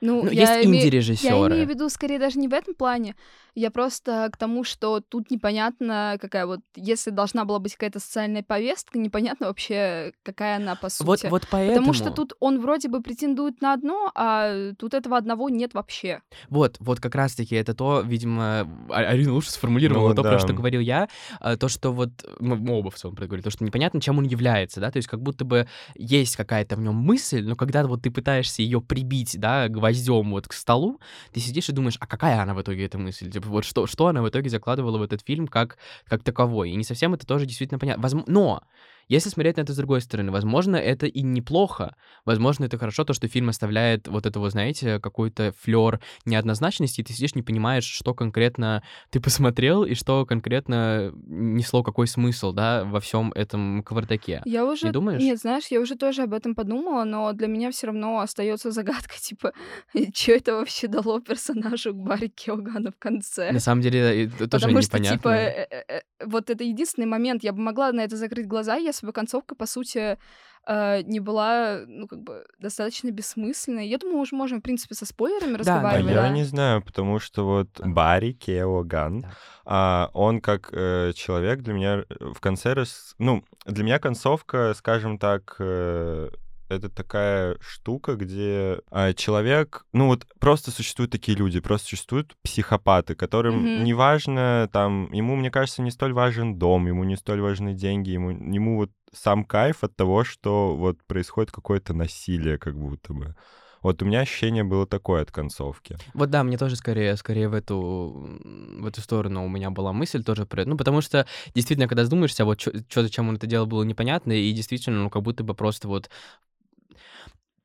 [0.00, 1.54] Ну, Ну, я есть име- Я инди-режиссеры.
[1.54, 3.14] имею в виду скорее даже не в этом плане.
[3.56, 8.42] Я просто к тому, что тут непонятно, какая вот, если должна была быть какая-то социальная
[8.44, 11.06] повестка, непонятно вообще, какая она по сути.
[11.06, 11.78] Вот, вот поэтому...
[11.78, 16.22] Потому что тут он вроде бы претендует на одно, а тут этого одного нет вообще.
[16.48, 20.38] Вот, вот как раз-таки это то, видимо, А- Арина лучше сформулировала Ну, то, про да.
[20.38, 21.08] что говорил я,
[21.40, 24.24] а, то, что вот, мы, мы оба в целом проговорили, то, что непонятно, чем он
[24.24, 28.02] является, да, то есть как будто бы есть какая-то в нем мысль, но когда вот
[28.02, 31.00] ты пытаешься ее прибить, да, гвоздем вот к столу,
[31.32, 33.30] ты сидишь и думаешь, а какая она в итоге, эта мысль?
[33.30, 36.70] Типа, вот что, что она в итоге закладывала в этот фильм как, как таковой?
[36.70, 38.02] И не совсем это тоже действительно понятно.
[38.02, 38.62] Возм- Но
[39.10, 41.96] если смотреть на это с другой стороны, возможно, это и неплохо.
[42.24, 47.12] Возможно, это хорошо, то, что фильм оставляет вот этого, знаете, какой-то флер неоднозначности, и ты
[47.12, 53.00] сидишь, не понимаешь, что конкретно ты посмотрел и что конкретно несло какой смысл, да, во
[53.00, 54.42] всем этом кавардаке.
[54.44, 54.92] Я уже...
[54.92, 55.20] думаешь?
[55.20, 59.14] Нет, знаешь, я уже тоже об этом подумала, но для меня все равно остается загадка,
[59.18, 59.52] типа,
[60.14, 63.50] что это вообще дало персонажу Барри Киогану в конце.
[63.50, 65.18] На самом деле, это тоже Потому что, непонятно.
[65.18, 68.76] типа, э, э, э, вот это единственный момент, я бы могла на это закрыть глаза,
[68.76, 70.18] если бы концовка, по сути,
[70.66, 73.88] э, не была, ну, как бы, достаточно бессмысленной.
[73.88, 76.14] Я думаю, уже можем, в принципе, со спойлерами да, А разговаривать.
[76.14, 76.28] я да.
[76.28, 79.32] не знаю, потому что вот Барри Кеоган, Так.
[79.64, 82.74] а, он как э, человек для меня э, в конце...
[82.74, 86.28] рас- Ну, для меня концовка, скажем так, э,
[86.70, 93.14] это такая штука, где а, человек, ну вот просто существуют такие люди, просто существуют психопаты,
[93.14, 93.84] которым Мгм.
[93.84, 98.10] не важно, там, ему, мне кажется, не столь важен дом, ему не столь важны деньги,
[98.10, 103.34] ему, ему вот сам кайф от того, что вот происходит какое-то насилие, как будто бы.
[103.82, 105.96] Вот у меня ощущение было такое от концовки.
[106.12, 110.22] Вот да, мне тоже скорее, скорее в эту, в эту сторону у меня была мысль
[110.22, 113.82] тоже про Ну, потому что, действительно, когда задумаешься, вот что зачем он это делал, было
[113.82, 116.10] непонятно, и действительно, ну, как будто бы просто вот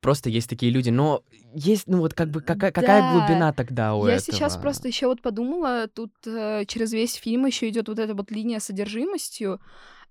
[0.06, 3.10] Просто есть такие люди, но есть, ну вот как бы какая, какая Да.
[3.10, 4.20] глубина тогда у Я этого?
[4.20, 8.30] сейчас просто еще вот подумала, тут э, через весь фильм еще идет вот эта вот
[8.30, 9.60] линия с содержимостью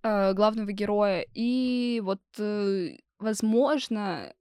[0.04, 1.26] э, главного героя.
[1.34, 4.34] И вот, э, возможно,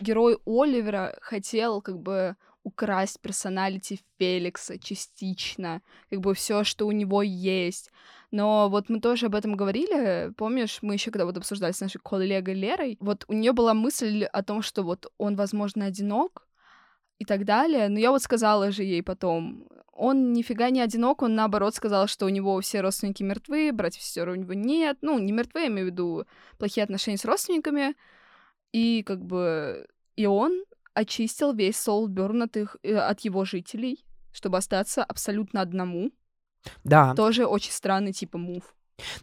[0.00, 7.22] герой Оливера хотел как бы украсть персоналити Феликса частично, как бы все, что у него
[7.22, 7.92] есть.
[8.30, 11.98] Но вот мы тоже об этом говорили, помнишь, мы еще когда вот обсуждали с нашей
[11.98, 16.48] коллегой Лерой, вот у нее была мысль о том, что вот он, возможно, одинок,
[17.18, 17.88] и так далее.
[17.88, 22.26] Но я вот сказала же ей потом, он нифига не одинок, он наоборот сказал, что
[22.26, 24.98] у него все родственники мертвы, братьев сестер у него нет.
[25.02, 26.24] Ну, не мертвы, я имею в виду
[26.58, 27.96] плохие отношения с родственниками.
[28.72, 30.64] И как бы и он
[30.94, 36.10] очистил весь Соулберн от, их, э, от его жителей, чтобы остаться абсолютно одному.
[36.84, 37.14] Да.
[37.14, 38.62] Тоже очень странный типа мув.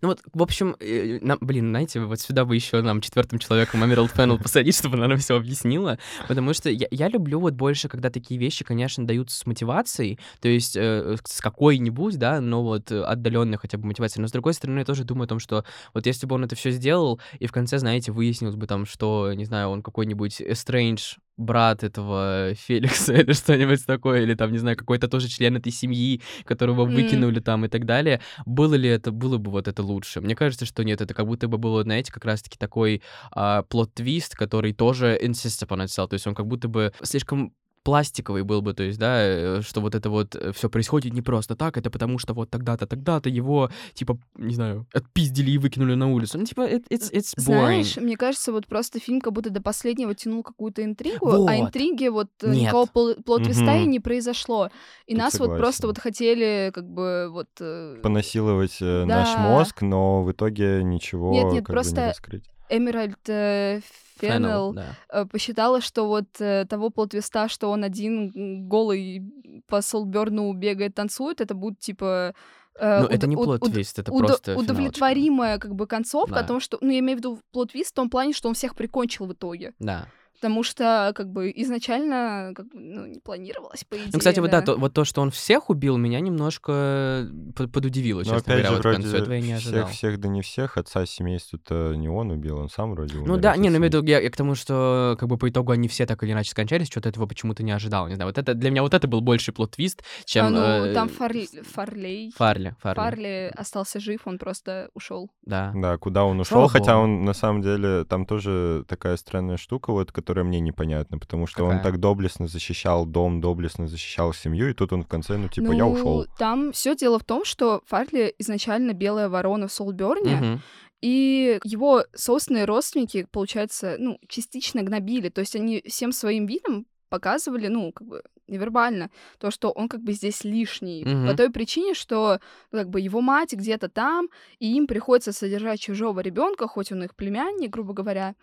[0.02, 3.84] Ну вот, в общем, э, нам, блин, знаете, вот сюда бы еще нам четвертым человеком
[3.84, 7.90] Emerald Fennel посадить, чтобы она нам все объяснила, потому что я, я люблю вот больше,
[7.90, 12.92] когда такие вещи, конечно, даются с мотивацией, то есть э, с какой-нибудь, да, но вот
[12.92, 14.22] отдаленной хотя бы мотивацией.
[14.22, 16.56] Но с другой стороны, я тоже думаю о том, что вот если бы он это
[16.56, 21.16] все сделал, и в конце, знаете, выяснилось бы там, что, не знаю, он какой-нибудь estranged
[21.38, 26.22] брат этого Феликса или что-нибудь такое, или там, не знаю, какой-то тоже член этой семьи,
[26.46, 28.22] которого выкинули там и так далее.
[28.46, 30.22] Было ли это, было бы вот это лучше?
[30.22, 33.92] Мне кажется, что нет, это как будто бы было, знаете, как раз-таки такой а, plot
[33.92, 37.54] twist, который тоже insists upon itself, то есть он как будто бы слишком
[37.86, 41.56] пластиковый был бы, то есть, да, э, что вот это вот все происходит не просто
[41.56, 46.12] так, это потому что вот тогда-то, тогда-то его, типа, не знаю, отпиздили и выкинули на
[46.12, 46.38] улицу.
[46.40, 47.44] Ну, типа, it- it's, it's boring.
[47.44, 51.48] Знаешь, мне кажется, вот просто фильм как будто до последнего тянул какую-то интригу, Вот.
[51.50, 52.58] а интриги вот э, Нет.
[52.64, 54.70] никакого пл- плот-твиста и не произошло.
[55.06, 55.88] И Тут нас вот просто согласен.
[55.88, 57.48] вот хотели как бы вот...
[57.60, 59.38] э, Понасиловать э, наш Да.
[59.40, 62.44] мозг, но в итоге ничего Нет, нет, как бы просто не раскрыть.
[62.70, 63.82] Эмеральд э,
[64.18, 64.96] Феннел, Феннел да.
[65.10, 69.24] э, посчитала, что вот э, того плотвиста, что он один голый
[69.68, 72.34] по Солберну бегает, танцует, это будет типа...
[72.80, 74.72] э, Ну, это не плот-твист, это просто финалочка.
[74.72, 76.42] удовлетворимая как бы концовка Да.
[76.42, 76.78] о том, что...
[76.82, 79.74] Ну, я имею в виду плот-твист в том плане, что он всех прикончил в итоге.
[79.80, 80.08] Да.
[80.36, 84.10] Потому что, как бы, изначально, как бы, ну, не планировалось, по идее.
[84.14, 88.20] Ну, кстати, вот да, то- вот то, что он всех убил, меня немножко под- подудивило,
[88.20, 89.18] Но честно опять говоря, же, вот вроде концу.
[89.18, 89.86] Этого я не ожидал.
[89.88, 93.28] всех-всех, да не всех, отца семейства-то не он убил, он сам вроде умер.
[93.28, 95.88] Ну да, не, ну, виду, я, я к тому, что как бы по итогу они
[95.88, 98.30] все так или иначе скончались, что-то этого почему-то не ожидал, не знаю.
[98.30, 100.46] Вот это, для меня вот это был больше плот-твист, чем...
[100.46, 101.48] А, ну, э, там Фарли...
[101.74, 102.32] Фарлей...
[102.36, 105.30] Фарли, Фарли, Фарли остался жив, он просто ушел.
[105.44, 105.72] да.
[105.76, 110.12] Да, куда он ушел, хотя он на самом деле там тоже такая странная штука, вот,
[110.26, 111.84] которая мне непонятна, потому что он Какая?
[111.84, 115.86] так доблестно защищал дом, доблестно защищал семью, и тут он в конце, ну типа, я
[115.86, 116.26] Ну, ушел.
[116.40, 120.62] Там все дело в том, что Фарли изначально белая ворона в Солберне, Мгм.
[121.04, 125.30] и его собственные родственники, получается, ну, частично гнобили.
[125.30, 129.10] То есть они всем своим видом показывали, ну, как бы невербально,
[129.40, 131.04] то, что он как бы здесь лишний.
[131.06, 131.28] Мгм.
[131.28, 132.40] По той причине, что
[132.72, 137.04] ну, как бы его мать где-то там, и им приходится содержать чужого ребенка, хоть он
[137.04, 138.34] их племянник, грубо говоря.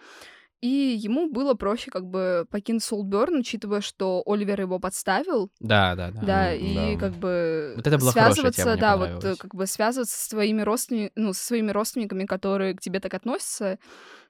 [0.62, 6.12] И ему было проще как бы покинуть Солберн, учитывая, что Оливер его подставил, Да, да,
[6.12, 6.20] да.
[6.20, 7.01] да, и да.
[7.01, 11.12] как бы Вот это была связываться, тема, да, вот как бы связываться со своими родственниками,
[11.16, 13.81] ну, со своими родственниками, которые к тебе так относятся,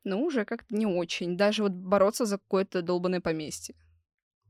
[0.05, 1.37] ну, уже как-то не очень.
[1.37, 3.75] Даже вот бороться за какое-то долбанное поместье.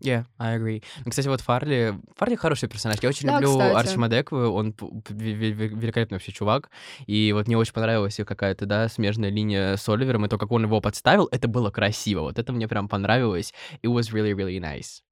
[0.03, 0.83] Yeah, I agree.
[1.05, 1.95] Ну, Кстати, вот Фарли...
[2.17, 2.99] Фарли хороший персонаж.
[3.01, 3.77] Я очень Да, люблю кстати.
[3.77, 4.75] Арчи Мадекву, он
[5.09, 6.71] великолепный вообще чувак.
[7.07, 10.51] И вот мне очень понравилась и какая-то, да, смежная линия с Оливером, и то, как
[10.51, 12.23] он его подставил, это было красиво.
[12.23, 13.55] Вот это мне прям понравилось.
[13.83, 15.03] It was really, really nice.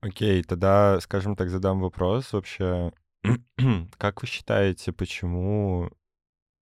[0.00, 2.92] Окей, тогда, скажем так, задам вопрос вообще.
[3.98, 5.90] Как вы считаете, почему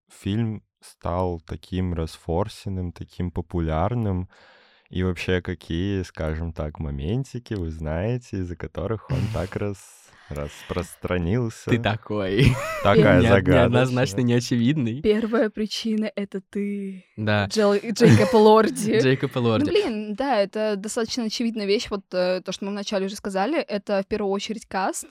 [0.07, 4.29] фильм стал таким расфорсенным, таким популярным?
[4.93, 9.77] И вообще, какие, скажем так, моментики вы знаете, из-за которых он так раз
[10.33, 11.69] распространился?
[11.69, 12.53] Ты такой.
[12.83, 13.51] Такая Не- загадка.
[13.51, 15.01] Неоднозначно неочевидный.
[15.01, 17.45] Первая причина— это ты, Да.
[17.47, 18.99] Джел- Джейкоб Лорди.
[18.99, 19.69] Джейкоб Ну, Элорди.
[19.69, 21.87] блин, да, это достаточно очевидная вещь.
[21.89, 25.05] Вот э, то, что мы вначале уже сказали, это в первую очередь каст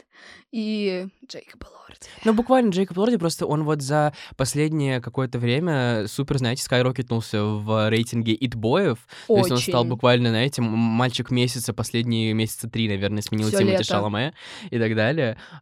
[0.51, 2.09] и Джейкоб Лорди.
[2.25, 7.91] Ну, буквально Джейкоб Лорди просто он вот за последнее какое-то время супер, знаете, скайрокетнулся в
[7.91, 8.99] рейтинге итбоев.
[9.27, 13.85] То есть он стал буквально, знаете, мальчик месяца, последние месяца три, наверное, сменил лето.
[13.85, 14.33] Шаломе
[14.71, 15.12] и так далее.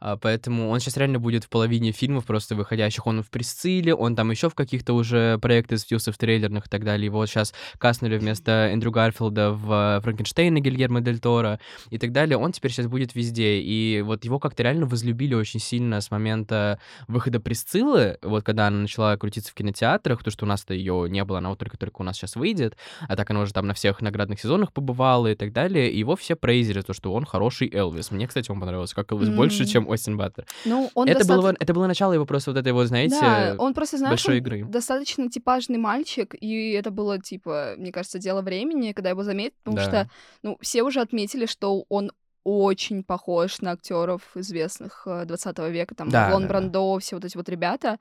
[0.01, 3.07] А, поэтому он сейчас реально будет в половине фильмов просто выходящих.
[3.07, 6.85] Он в Присцилле, он там еще в каких-то уже проектах светился в трейлерных и так
[6.85, 7.07] далее.
[7.07, 11.61] Его сейчас каснули вместо Эндрю Гарфилда в Франкенштейна Гильермо Дель Торо
[11.91, 12.37] и так далее.
[12.37, 13.61] Он теперь сейчас будет везде.
[13.61, 18.79] И вот его как-то реально возлюбили очень сильно с момента выхода Присциллы, вот когда она
[18.79, 22.05] начала крутиться в кинотеатрах, то, что у нас-то ее не было, она вот только-только у
[22.05, 22.77] нас сейчас выйдет,
[23.09, 26.17] а так она уже там на всех наградных сезонах побывала и так далее, и его
[26.17, 28.11] все прейзили, то, что он хороший Элвис.
[28.11, 30.47] Мне, кстати, он понравился как Элвис больше, чем Остин Баттер.
[30.65, 33.55] Ну, он Это, было, доста- это было начало его просто вот этой вот, знаете, Да,
[33.59, 34.65] он просто, знаешь, большой он игры.
[34.65, 39.77] достаточно типажный мальчик, и это было, типа, мне кажется, дело времени, когда его заметили, потому
[39.77, 39.83] Да.
[39.85, 40.11] что,
[40.43, 42.11] ну, все уже отметили, что он
[42.45, 46.55] очень похож на актеров известных э, 20 века, там, Да, Марлон да, да.
[46.55, 47.99] Брандо, все вот эти вот ребята,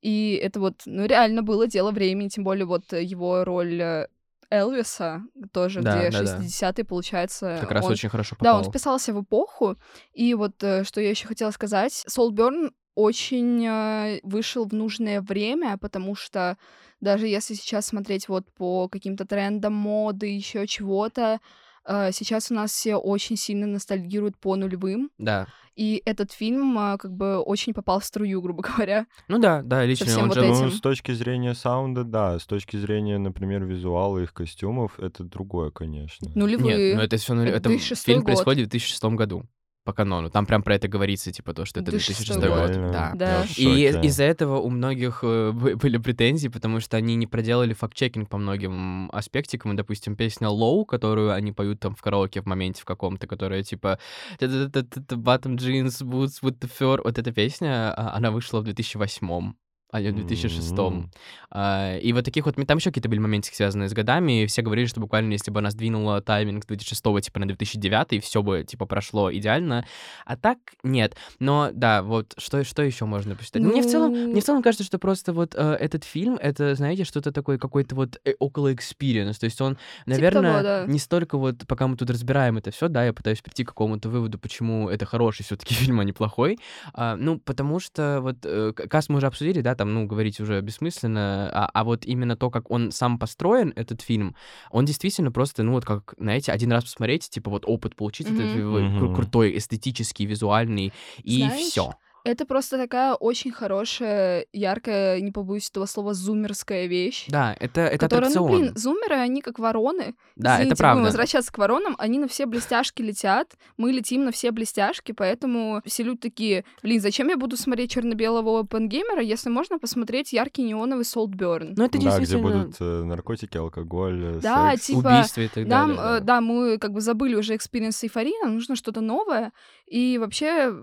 [0.00, 4.06] и это вот, ну, реально было дело времени, тем более вот э, его роль э,
[4.50, 6.38] Элвиса, тоже, Да, где да, да.
[6.38, 8.58] 60-е, получается, как раз он очень хорошо да, попал.
[8.58, 9.76] он вписался в эпоху.
[10.12, 15.20] И вот э, что я еще хотела сказать, Сол Бёрн очень э, вышел в нужное
[15.20, 16.56] время, потому что
[17.00, 21.40] даже если сейчас смотреть вот по каким-то трендам моды, еще чего-то,
[21.86, 25.10] сейчас у нас все очень сильно ностальгируют по нулевым.
[25.18, 25.46] Да.
[25.76, 29.06] И этот фильм э, как бы очень попал в струю, грубо говоря.
[29.28, 30.46] Ну да, да, лично всем он вот же...
[30.46, 30.64] этим.
[30.66, 32.38] Ну, с точки зрения саунда, да.
[32.38, 36.30] С точки зрения, например, визуала их костюмов, это другое, конечно.
[36.34, 36.88] Нулевые.
[36.90, 37.34] Нет, ну это все...
[37.34, 38.26] Это Это 2006 фильм год.
[38.26, 39.44] происходит в 2006 году.
[39.84, 40.30] По канону.
[40.30, 42.72] Там прям про это говорится, типа то, что это 2006 год.
[42.92, 43.12] Да.
[43.14, 43.44] Да.
[43.56, 48.28] И из-за этого у многих э, бы- были претензии, потому что они не проделали факт-чекинг
[48.28, 49.72] по многим аспектикам.
[49.72, 53.62] И, Допустим, песня Low, которую они поют там в караоке в моменте в каком-то, которая
[53.62, 53.98] типа
[54.38, 57.00] «Та-та-та-та-та, bottom jeans, boots with the fur.
[57.04, 59.54] Вот эта песня, а, она вышла в 2008
[59.94, 61.10] а не в 2006 М.
[61.50, 62.56] А, И вот таких вот...
[62.66, 65.60] Там еще какие-то были моментики, связанные с годами, и все говорили, что буквально если бы
[65.60, 69.86] она сдвинула тайминг с 2006 типа на 2009, все бы типа прошло идеально.
[70.26, 71.14] А так нет.
[71.38, 73.62] Но да, вот что, что еще можно посчитать?
[73.62, 76.74] Ну, Мне в целом, мне в целом кажется, что просто вот э, этот фильм, это,
[76.74, 79.38] знаете, что-то такое, какой-то вот э, около experience.
[79.38, 80.84] То есть он, наверное, того, да.
[80.86, 84.08] не столько вот, пока мы тут разбираем это все, да, я пытаюсь прийти к какому-то
[84.08, 86.58] выводу, почему это хороший все-таки фильм, а не плохой.
[86.94, 90.40] А, ну, потому что вот э, к- каст мы уже обсудили, да, там, ну, говорить
[90.40, 94.34] уже бессмысленно, а, а вот именно то, как он сам построен, этот фильм,
[94.70, 98.46] он действительно просто, ну, вот как, знаете, один раз посмотреть, типа вот опыт получить, этот
[98.54, 98.58] Мгм.
[98.58, 99.14] э, кру- Мгм.
[99.14, 100.92] крутой, эстетический, визуальный,
[101.22, 101.94] и Знаешь, все.
[102.24, 107.26] Это просто такая очень хорошая, яркая, не побоюсь этого слова, зумерская вещь.
[107.28, 108.60] Да, это, это которая, ну, аттракцион.
[108.62, 110.14] блин, зумеры, они как вороны.
[110.34, 110.94] да, Извините, это правда.
[111.00, 115.82] будем возвращаться к воронам, они на все блестяшки летят, мы летим на все блестяшки, поэтому
[115.84, 121.04] все люди такие, блин, зачем я буду смотреть черно-белого опенгеймера, если можно посмотреть яркий неоновый
[121.04, 121.74] Солтберн?
[121.76, 124.86] Ну, это да, где будут э, наркотики, алкоголь, э, Да, секс.
[124.86, 126.16] типа, убийства и так Нам, далее.
[126.18, 129.52] э, да, мы как бы забыли уже experience эйфории, нам нужно что-то новое.
[129.86, 130.74] И вообще,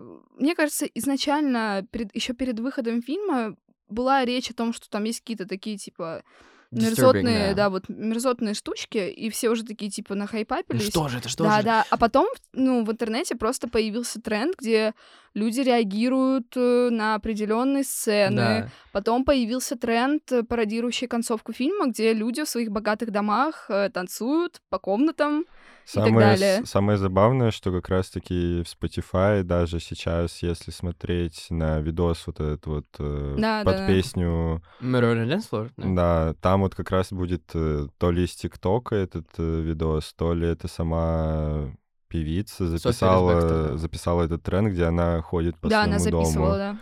[0.42, 3.56] мне кажется, изначально, перед, еще перед выходом фильма
[3.88, 6.24] была речь о том, что там есть какие-то такие, типа,
[6.72, 7.66] мерзотные, да.
[7.66, 7.70] да.
[7.70, 10.88] вот мерзотные штучки, и все уже такие, типа, Ну нахайпапились.
[10.88, 11.66] что же это, что да, же?
[11.66, 11.86] да.
[11.90, 14.94] А потом, ну, в интернете просто появился тренд, где
[15.34, 18.36] люди реагируют э, на определенные сцены.
[18.36, 18.70] Да.
[18.92, 24.62] Потом появился тренд, э, пародирующий концовку фильма, где люди в своих богатых домах э, танцуют
[24.70, 25.46] по комнатам.
[25.94, 26.66] так Самое, с- далее.
[26.66, 32.66] самое забавное, что как раз-таки в Spotify даже сейчас, если смотреть на видос вот этот
[32.68, 34.62] вот э, Да, под да, песню?
[34.82, 35.68] Да.
[35.78, 40.34] да, там вот как раз будет э, то ли из ТикТока этот э, видос, то
[40.34, 41.72] ли это сама
[42.12, 43.78] певица записала, да.
[43.78, 46.74] записала этот тренд, где она ходит по да, она своему записывала, дому.
[46.74, 46.78] да.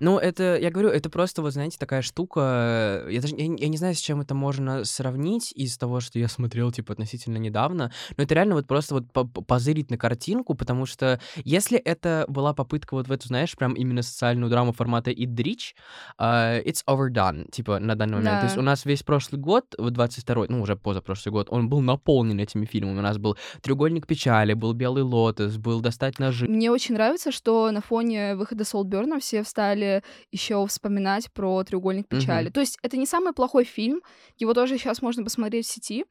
[0.00, 3.06] Ну, это, я говорю, это просто, вот знаете, такая штука.
[3.08, 6.18] Я даже я, не- я не знаю, с чем это можно сравнить из того, что
[6.18, 7.92] я смотрел, типа, относительно недавно.
[8.16, 12.24] Но это реально вот просто вот по- по- позырить на картинку, потому что если это
[12.28, 15.74] была попытка вот в эту, знаешь, прям именно социальную драму формата the Rich,
[16.18, 18.40] а, it's overdone, типа, на данный момент.
[18.40, 18.60] То есть Да.
[18.60, 22.64] у нас весь прошлый год, вот 22 ну, уже позапрошлый год, он был наполнен этими
[22.64, 22.98] фильмами.
[22.98, 26.46] У нас был «Треугольник печали», был «Белый лотос», был «Достать ножи».
[26.46, 29.85] Мне очень нравится, что на фоне выхода Солтберна все встали
[30.32, 32.50] еще вспоминать про треугольник печали.
[32.50, 34.02] То есть это не самый плохой фильм,
[34.38, 36.04] его тоже сейчас можно посмотреть в сети.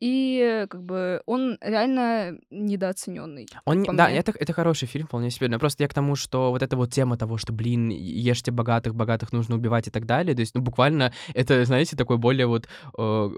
[0.00, 3.46] И как бы он реально недооцененный.
[3.64, 5.48] Он, не- да, это, это хороший фильм, вполне себе.
[5.48, 8.94] Но просто я к тому, что вот эта вот тема того, что, блин, ешьте богатых,
[8.94, 10.34] богатых нужно убивать и так далее.
[10.34, 13.28] То есть, ну, буквально, это, знаете, такой более вот э,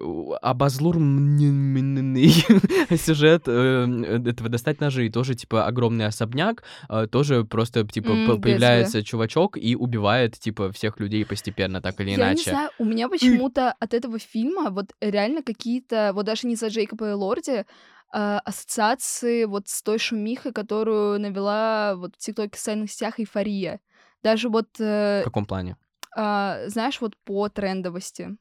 [0.43, 2.29] обозлурмненный
[2.97, 5.09] сюжет э, этого «Достать ножи».
[5.11, 11.25] Тоже, типа, огромный особняк, э, тоже просто, типа, появляется чувачок и убивает, типа, всех людей
[11.25, 12.51] постепенно, так или Я не иначе.
[12.51, 17.11] знаю, у меня почему-то от этого фильма вот реально какие-то, вот даже не за Джейкоба
[17.11, 17.65] и Лорди,
[18.13, 23.81] а, ассоциации вот с той шумихой, которую навела вот в ТикТоке в социальных сетях эйфория.
[24.23, 25.77] Даже вот, э, В каком плане?
[26.17, 28.37] а, знаешь, вот по трендовости.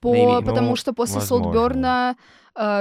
[0.00, 0.44] По, maybe.
[0.44, 1.44] потому Ну, что после возможно.
[1.52, 2.16] Солтберна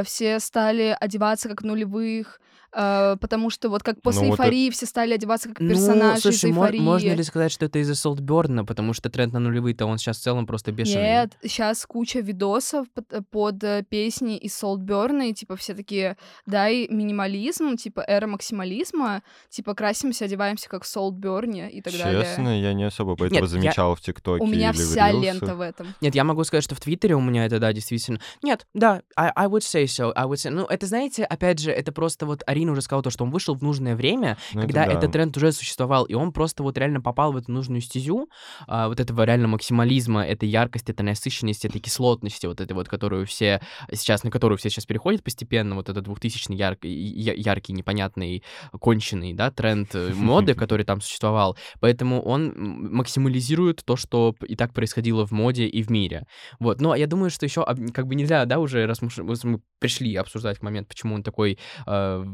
[0.04, 4.70] все стали одеваться как нулевых, а, потому что вот как после Ну, вот это- эйфории
[4.70, 6.80] все стали одеваться как Ну, персонажи слушай, из эйфории.
[6.80, 10.22] можно ли сказать, что это из-за Солтберна, потому что тренд на нулевые-то он сейчас в
[10.22, 11.02] целом просто бешеный.
[11.02, 16.18] Нет, сейчас куча видосов под, э, под, э, песни из Солтберна, и типа все такие,
[16.46, 22.24] дай минимализм, типа эра максимализма, типа красимся, одеваемся как в Солтберне и так далее.
[22.24, 25.12] Честно, я не особо этого Нет, я- замечал в ТикТоке У меня или в вся
[25.12, 25.24] Рилсах.
[25.24, 25.88] лента в этом.
[26.02, 28.20] Нет, я могу сказать, что в Твиттере у меня это, да, действительно.
[28.44, 30.50] Нет, да, I, I would say so, I would say...
[30.50, 33.56] Ну, это, знаете, опять же, это просто вот Арина уже сказала то, что он вышел
[33.56, 34.92] в нужное время, Ну, это когда да.
[34.94, 38.30] этот тренд уже существовал, и он просто вот реально попал в эту нужную стезю,
[38.68, 43.26] а, вот этого реально максимализма, этой яркости, этой насыщенности, этой кислотности, вот этой вот, которую
[43.26, 43.62] все
[43.94, 48.44] сейчас, на которую все сейчас переходят постепенно, вот этот двухтысячный яркий, я- яркий, непонятный,
[48.80, 51.58] конченый, да, тренд э, моды, который там существовал.
[51.80, 52.54] Поэтому он
[52.94, 56.26] максимализирует то, что и так происходило в моде и в мире.
[56.60, 59.10] Вот, но я думаю, что еще как бы нельзя, да, уже раз мы,
[59.44, 62.26] мы пришли обсуждать момент, почему он такой э,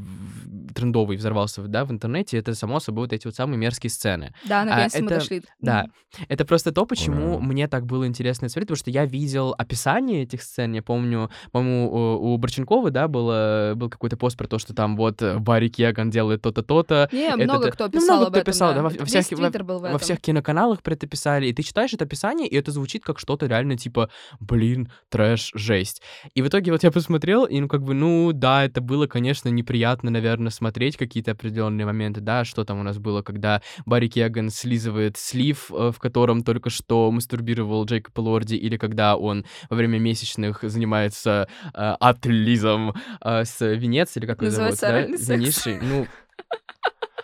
[0.73, 4.33] трендовый взорвался, да, в интернете, это, само собой, вот эти вот самые мерзкие сцены.
[4.45, 5.41] Да, наконец-то мы это- дошли.
[5.61, 5.85] Да,
[6.27, 7.45] это просто то, почему Ура.
[7.45, 11.29] мне так было интересно это смотреть, потому что я видел описание этих сцен, я помню,
[11.51, 15.37] по-моему, у, у Борченкова, да, было, был какой-то пост про то, что там вот э,
[15.39, 17.71] Барри Кеган делает то-то, то-то, Не, это много да.
[17.71, 18.81] кто Ну, писал много об кто этом, писал, да, да.
[18.83, 21.63] во- во всяких- во- Твиттер был в во всех киноканалах про это писали, и ты
[21.63, 24.09] читаешь это описание, и это звучит как что-то реально типа,
[24.41, 26.01] блин, трэш, жесть.
[26.33, 29.47] И в итоге вот я посмотрел, и ну как бы, ну да, это было, конечно,
[29.49, 34.49] неприятно, наверное, смотреть какие-то определенные моменты, да, что там у нас было, когда Барри Кеган
[34.49, 39.99] слизывает слив, э, в котором только что мастурбировал Джейкоб Лорди, или когда он во время
[39.99, 45.41] месячных занимается э, отлизом э, с Венецией, или как его зовут, Называется да?
[45.41, 45.65] секс.
[45.81, 46.07] Ну,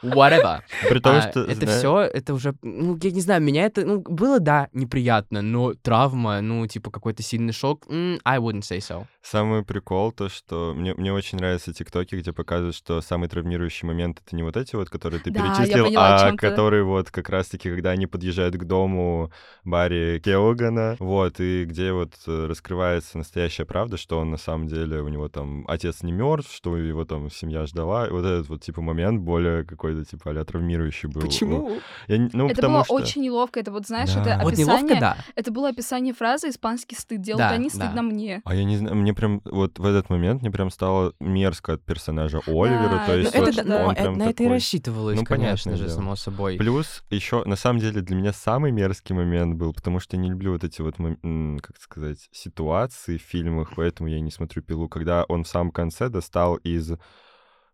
[0.03, 0.61] whatever.
[0.89, 1.41] При том, А, что...
[1.41, 5.73] это все, это уже, ну, я не знаю, меня это, ну, было, да, неприятно, но
[5.73, 9.05] травма, ну, типа, какой-то сильный шок, I wouldn't say so.
[9.21, 14.19] Самый прикол то, что мне, мне очень нравятся тиктоки, где показывают, что самый травмирующий момент
[14.25, 17.69] это не вот эти вот, которые ты Да, перечислил, поняла, а которые вот как раз-таки,
[17.69, 19.31] когда они подъезжают к дому
[19.63, 25.01] Барри Кеогана, вот, и где вот э, раскрывается настоящая правда, что он на самом деле,
[25.01, 28.63] у него там отец не мертв, что его там семья ждала, и вот этот вот,
[28.63, 31.21] типа, момент более какой-то, типа, а травмирующий был.
[31.21, 31.79] Почему?
[32.07, 32.93] Я не- ну, это было что...
[32.93, 33.59] очень неловко.
[33.59, 34.21] Это вот, знаешь, Да.
[34.21, 34.81] это Вот описание...
[34.83, 35.17] неловко, да.
[35.35, 37.21] Это было описание фразы «испанский стыд».
[37.21, 37.75] Делают Да, они, да.
[37.75, 38.41] стыдно мне.
[38.45, 41.83] А я не знаю, мне прям вот в этот момент мне прям стало мерзко от
[41.83, 44.17] персонажа Оливера, Да, то ну есть Ну, вот это, точно, да, он ну, это- прям
[44.17, 44.47] на это и такой.
[44.53, 45.95] рассчитывалось, Ну, конечно же, дело.
[45.95, 46.57] само собой.
[46.57, 50.29] Плюс еще, на самом деле, для меня самый мерзкий момент был, потому что я не
[50.29, 54.87] люблю вот эти вот, как сказать, ситуации в фильмах, поэтому я и не смотрю «Пилу»,
[54.89, 56.93] когда он в самом конце достал из,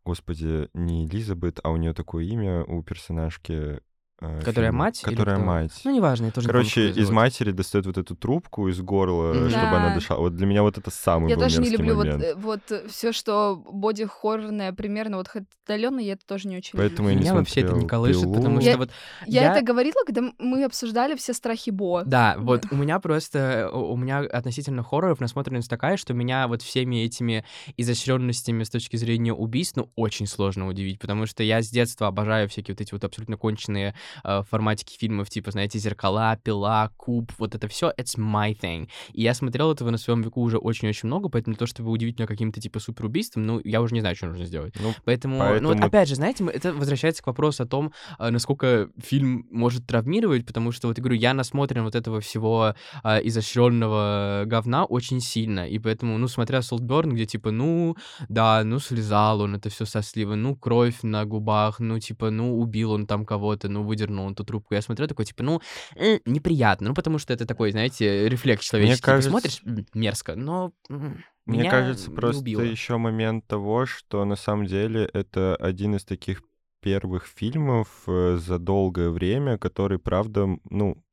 [0.07, 3.81] господи, не Элизабет, а у нее такое имя у персонажки.
[4.21, 4.85] Э, Которая фильма.
[4.85, 5.71] мать Которая мать.
[5.83, 8.67] Ну, неважно, я тоже не помню, Короче, как её из матери достает вот эту трубку
[8.67, 9.49] из горла, Мгм.
[9.49, 9.95] чтобы она Да.
[9.95, 10.19] дышала.
[10.21, 12.23] Вот для меня вот это самый Я был тоже не люблю вот, момент.
[12.23, 15.27] э, вот все, что боди-хоррорное, примерно вот
[15.65, 17.09] отдаленно, я это тоже не очень Поэтому люблю.
[17.09, 18.61] я не Меня вообще это не колышет, потому «Пилу».
[18.61, 18.89] что Я- вот
[19.27, 22.03] Я, я- это говорила, когда мы обсуждали все страхи Бо.
[22.05, 26.61] Да, вот у меня просто, у у меня относительно хорроров насмотренность такая, что меня вот
[26.61, 27.43] всеми этими
[27.77, 32.49] изощренностями с точки зрения убийств, ну, очень сложно удивить, потому что я с детства обожаю
[32.49, 37.55] всякие вот эти вот абсолютно конченые э, форматики фильмов, типа, знаете, «Зеркала», «Пила», «Куб», вот
[37.55, 38.87] это все it's my thing.
[39.13, 42.27] И я смотрел этого на своем веку уже очень-очень много, поэтому то, чтобы удивить меня
[42.27, 44.73] каким-то типа суперубийством, ну, я уже не знаю, что нужно сделать.
[44.79, 48.31] Ну, Поэтому, ну вот Поэтому- опять же, знаете, это возвращается к вопросу о том, а,
[48.31, 53.19] насколько фильм может травмировать, потому что, вот я говорю, я насмотрен вот этого всего а,
[53.19, 57.95] изощренного говна очень сильно, и поэтому, ну, смотря Солтберн, где типа, ну,
[58.29, 62.59] да, ну, слезал он это все со сливы, ну, кровь на губах, ну, типа, ну,
[62.59, 64.73] убил он там кого-то, ну, выдернул он ту трубку.
[64.75, 65.61] Я смотрю такой, типа, ну,
[65.95, 69.01] э, неприятно, ну, потому что это такой, знаете, рефлекс человеческий.
[69.01, 72.61] Ты кажется- смотришь, м, мерзко, но м, Мне меня кажется, просто убило.
[72.61, 76.41] еще момент того, что на самом деле это один из таких
[76.81, 81.03] первых фильмов э, за долгое время, который, правда, ну,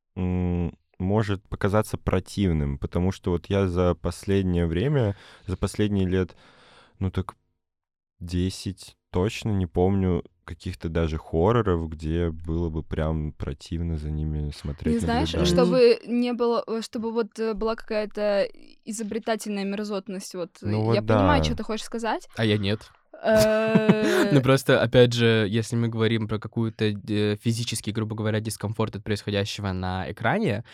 [0.99, 5.17] может показаться противным, потому что вот я за последнее время,
[5.47, 6.37] за последние лет,
[7.01, 7.35] ну так
[8.21, 14.95] 10 точно не помню каких-то даже хорроров, где было бы прям противно за ними смотреть.
[14.95, 15.55] Не знаешь, наблюдать.
[15.55, 18.49] чтобы не было, э, чтобы вот э, была какая-то
[18.85, 20.35] изобретательная мерзотность.
[20.35, 21.45] Вот Ну э, вот я понимаю, да.
[21.45, 22.29] что ты хочешь сказать.
[22.37, 22.91] А я нет.
[23.13, 26.91] Ну просто, опять же, если мы говорим про какую-то
[27.37, 30.65] физический, грубо говоря, дискомфорт от происходящего на экране,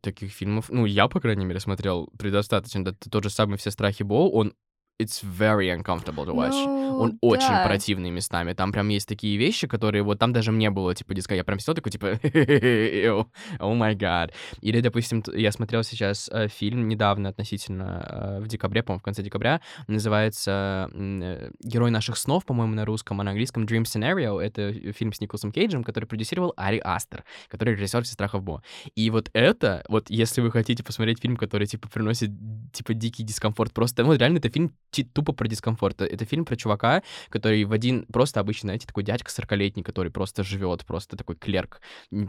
[0.00, 2.82] таких фильмов, ну, я, по крайней мере, смотрел предостаточно.
[2.82, 4.54] Да, тот же самый «Все страхи Бо», он
[5.00, 6.52] it's very uncomfortable to watch.
[6.52, 7.64] ну, Он очень да.
[7.66, 8.52] противный местами.
[8.52, 11.34] Там прям есть такие вещи, которые вот там даже мне было, типа, диска.
[11.34, 13.26] Я прям сидел такой, типа, «Ew,
[13.58, 14.32] oh my god.
[14.60, 19.22] Или, допустим, я смотрел сейчас э, фильм недавно, относительно э, в декабре, по-моему, в конце
[19.22, 24.38] декабря, называется э, «Герой наших снов», по-моему, на русском, а на английском «Dream Scenario».
[24.38, 28.62] Это фильм с Николасом Кейджем, который продюсировал Ари Астер, который режиссер «Все страхов Бо».
[28.94, 32.30] И вот это, вот если вы хотите посмотреть фильм, который, типа, приносит,
[32.72, 34.72] типа, дикий дискомфорт, просто, ну, реально, это фильм
[35.12, 36.00] тупо про дискомфорт.
[36.02, 40.42] Это фильм про чувака, который в один, просто обычный, знаете, такой дядька 40-летний, который просто
[40.42, 41.80] живет, просто такой клерк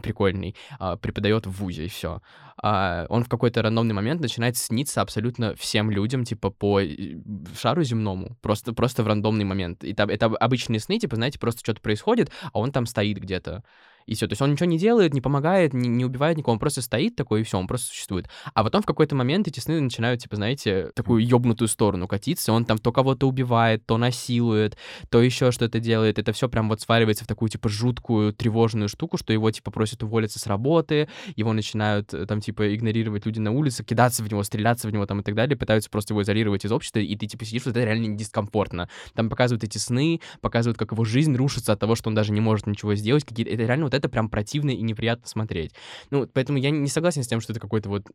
[0.02, 2.20] прикольный, а, преподает в ВУЗе, и все.
[2.62, 7.16] он в какой-то рандомный момент начинает сниться абсолютно всем людям, типа, по э,
[7.58, 9.84] шару земному, просто, просто в рандомный момент.
[9.84, 13.64] И там, это обычные сны, типа, знаете, просто что-то происходит, а он там стоит где-то.
[14.06, 14.26] И все.
[14.26, 17.16] То есть он ничего не делает, не помогает, не, не убивает никого, он просто стоит
[17.16, 18.28] такой, и все, он просто существует.
[18.54, 22.52] А потом в какой-то момент эти сны начинают, типа, знаете, такую ёбнутую сторону катиться.
[22.52, 24.76] Он там то кого-то убивает, то насилует,
[25.10, 26.18] то еще что-то делает.
[26.18, 30.02] Это все прям вот сваливается в такую, типа, жуткую, тревожную штуку, что его, типа, просят
[30.02, 34.42] уволиться с работы, его начинают э, там, типа, игнорировать люди на улице, кидаться в него,
[34.42, 37.26] стреляться в него там и так далее, пытаются просто его изолировать из общества, и ты,
[37.26, 38.88] типа, сидишь, вот это реально дискомфортно.
[39.14, 42.40] Там показывают эти сны, показывают, как его жизнь рушится от того, что он даже не
[42.40, 43.24] может ничего сделать.
[43.24, 45.74] Какие это реально вот это прям противно и неприятно смотреть.
[46.10, 48.06] Ну, поэтому я не согласен с тем, что это какой-то вот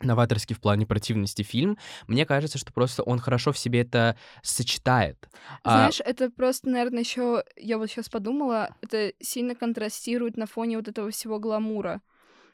[0.00, 1.76] новаторский в плане противности фильм.
[2.06, 5.28] Мне кажется, что просто он хорошо в себе это сочетает.
[5.64, 6.04] А Знаешь, а...
[6.04, 11.10] это просто, наверное, еще я вот сейчас подумала, это сильно контрастирует на фоне вот этого
[11.10, 12.00] всего гламура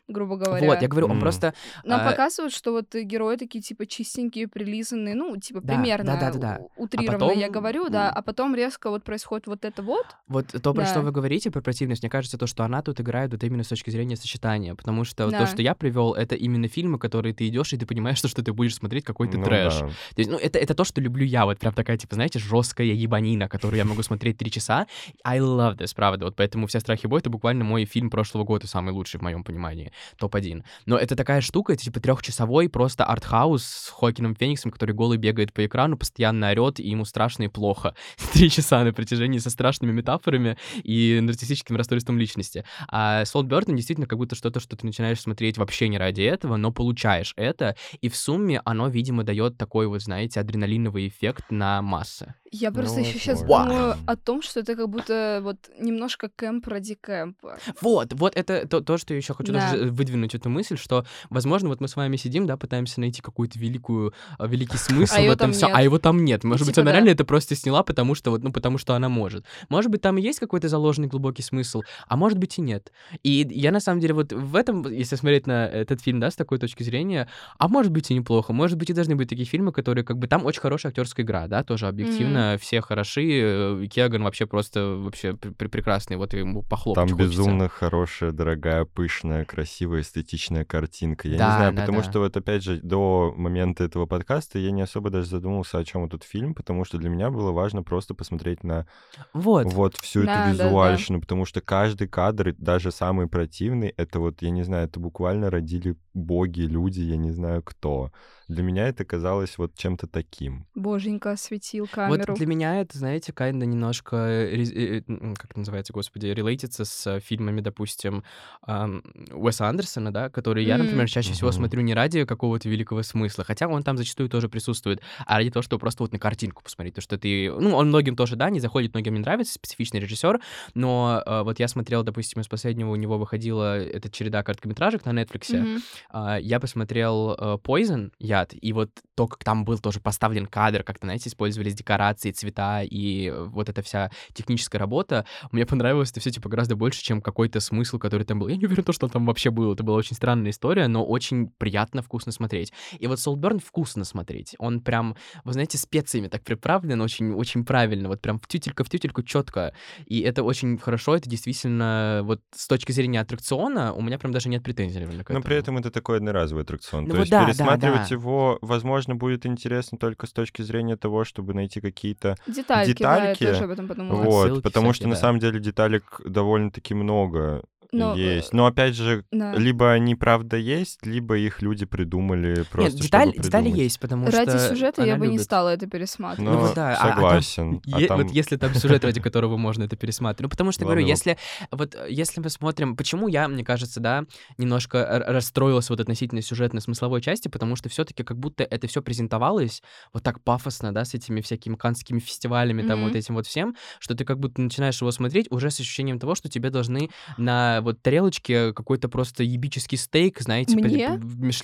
[0.08, 0.66] грубо говоря.
[0.66, 1.20] Вот, я говорю, он mm.
[1.20, 1.54] просто...
[1.84, 2.10] Нам а...
[2.10, 6.38] показывают, что вот герои такие, типа, чистенькие, прилизанные, ну, типа, да, примерно да, да, да,
[6.38, 6.60] да.
[6.76, 7.38] утрированно а потом...
[7.38, 10.06] я говорю, да, а потом резко вот происходит вот это вот.
[10.28, 10.86] Вот то, про да.
[10.86, 13.68] что вы говорите, про противность, мне кажется, то, что она тут играет вот именно с
[13.68, 15.40] точки зрения сочетания, потому что да.
[15.40, 18.42] то, что я привел, это именно фильмы, которые ты идешь и ты понимаешь, что, что
[18.42, 19.80] ты будешь смотреть какой-то ну, трэш.
[19.80, 19.86] Да.
[19.88, 22.88] То есть, ну, это, это то, что люблю я, вот прям такая, типа, знаете, жесткая
[22.88, 24.86] ебанина, которую я могу смотреть три часа.
[25.24, 28.66] I love this, правда, вот поэтому «Все страхи бой»— это буквально мой фильм прошлого года,
[28.66, 30.64] самый лучший в моем понимании, топ-1.
[30.86, 35.52] Но это такая штука, это типа трехчасовой просто артхаус с Хокином Фениксом, который голый бегает
[35.52, 37.94] по экрану, постоянно орет, и ему страшно и плохо.
[38.32, 42.64] Три часа на протяжении со страшными метафорами и нарциссическим расстройством личности.
[42.88, 46.56] А Солт Бёртон действительно как будто что-то, что ты начинаешь смотреть вообще не ради этого,
[46.56, 51.82] но получаешь это, и в сумме оно, видимо, дает такой вот, знаете, адреналиновый эффект на
[51.82, 52.34] массы.
[52.56, 56.68] Я просто ну, еще сейчас думаю о том, что это как будто вот немножко кэмп
[56.68, 57.58] ради кэмпа.
[57.80, 59.72] Вот, вот это то, то что я еще хочу да.
[59.72, 63.58] даже выдвинуть эту мысль, что, возможно, вот мы с вами сидим, да, пытаемся найти какую-то
[63.58, 66.44] великую, а, великий смысл а в этом все, а его там нет.
[66.44, 66.96] Может ну, быть, типа, она да.
[66.98, 69.44] реально это просто сняла, потому что вот, ну, потому что она может.
[69.68, 72.92] Может быть, там есть какой-то заложенный глубокий смысл, а может быть и нет.
[73.24, 76.36] И я на самом деле вот в этом, если смотреть на этот фильм, да, с
[76.36, 77.28] такой точки зрения,
[77.58, 80.28] а может быть и неплохо, может быть и должны быть такие фильмы, которые как бы
[80.28, 82.38] там очень хорошая актерская игра, да, тоже объективно.
[82.38, 83.40] Mm-hmm все хороши.
[83.40, 87.38] Э, Кеган вообще просто вообще пр- прекрасный, вот ему похлопать Там хочется.
[87.38, 91.28] безумно хорошая, дорогая, пышная, красивая, эстетичная картинка.
[91.28, 92.04] Я да, не знаю, да, потому да.
[92.10, 96.04] что вот опять же до момента этого подкаста я не особо даже задумывался, о чем
[96.04, 98.86] этот фильм, потому что для меня было важно просто посмотреть на
[99.32, 101.26] вот, вот всю да, эту визуальщину, да, да.
[101.26, 105.96] потому что каждый кадр, даже самый противный, это вот, я не знаю, это буквально родили
[106.14, 108.12] боги, люди, я не знаю кто.
[108.46, 110.66] Для меня это казалось вот чем-то таким.
[110.74, 112.24] Боженька осветил камеру.
[112.28, 115.00] Вот для меня это, знаете, kinda немножко, э, э,
[115.34, 118.22] как это называется, господи, релейтится с фильмами, допустим,
[118.66, 123.66] Уэса Андерсона, да, которые я, например, чаще всего смотрю не ради какого-то великого смысла, хотя
[123.66, 127.00] он там зачастую тоже присутствует, а ради того, чтобы просто вот на картинку посмотреть, то,
[127.00, 127.50] что ты...
[127.50, 130.40] Ну, он многим тоже, да, не заходит, многим не нравится, специфичный режиссер,
[130.74, 135.10] но э, вот я смотрел, допустим, из последнего у него выходила эта череда короткометражек на
[135.10, 135.82] Netflix, mm-hmm.
[136.12, 137.34] Я посмотрел
[137.64, 138.54] Poison, я яд.
[138.60, 143.30] И вот то, как там был тоже поставлен кадр, как-то, знаете, использовались декорации, цвета и
[143.30, 147.98] вот эта вся техническая работа, мне понравилось это все, типа, гораздо больше, чем какой-то смысл,
[147.98, 148.48] который там был.
[148.48, 149.74] Я не уверен, что там вообще было.
[149.74, 152.72] Это была очень странная история, но очень приятно, вкусно смотреть.
[152.98, 154.54] И вот Солтберн вкусно смотреть.
[154.58, 158.90] Он прям, вы знаете, специями так приправлен, очень, очень правильно, вот прям в тютелька в
[158.90, 159.72] тютельку четко.
[160.06, 164.48] И это очень хорошо, это действительно, вот с точки зрения аттракциона, у меня прям даже
[164.48, 164.94] нет претензий.
[165.28, 167.04] Но при этом это такой одноразовый аттракцион.
[167.04, 168.14] Ну, То вот есть да, пересматривать да, да.
[168.14, 172.92] его возможно, будет интересно только с точки зрения того, чтобы найти какие-то детальки.
[172.92, 173.42] детальки.
[173.42, 174.22] Да, я тоже об этом подумала.
[174.22, 175.10] Вот, Ссылки потому всякие, что да.
[175.10, 177.64] на самом деле деталек довольно-таки много.
[177.92, 178.52] Но, есть.
[178.52, 179.54] Э, Но опять же, да.
[179.54, 182.92] либо они правда есть, либо их люди придумали просто.
[182.92, 184.52] Нет, деталь, чтобы детали есть, потому ради что.
[184.52, 185.38] Ради сюжета я бы любит...
[185.38, 186.52] не стала это пересматривать.
[186.52, 187.80] Ну, ну да, согласен.
[187.86, 188.22] А, а, там, а там...
[188.22, 190.44] Вот если там сюжет, ради которого можно это пересматривать.
[190.44, 191.38] Ну, потому что, говорю, если
[191.70, 194.24] вот если мы смотрим, почему я, мне кажется, да,
[194.58, 199.82] немножко расстроилась вот относительно сюжетной смысловой части, потому что все-таки как будто это все презентовалось
[200.12, 202.88] вот так пафосно, да, с этими всякими канскими фестивалями, mm-hmm.
[202.88, 206.18] там вот этим вот всем, что ты как будто начинаешь его смотреть уже с ощущением
[206.18, 211.20] того, что тебе должны на вот тарелочке какой-то просто ебический стейк, знаете, Мне...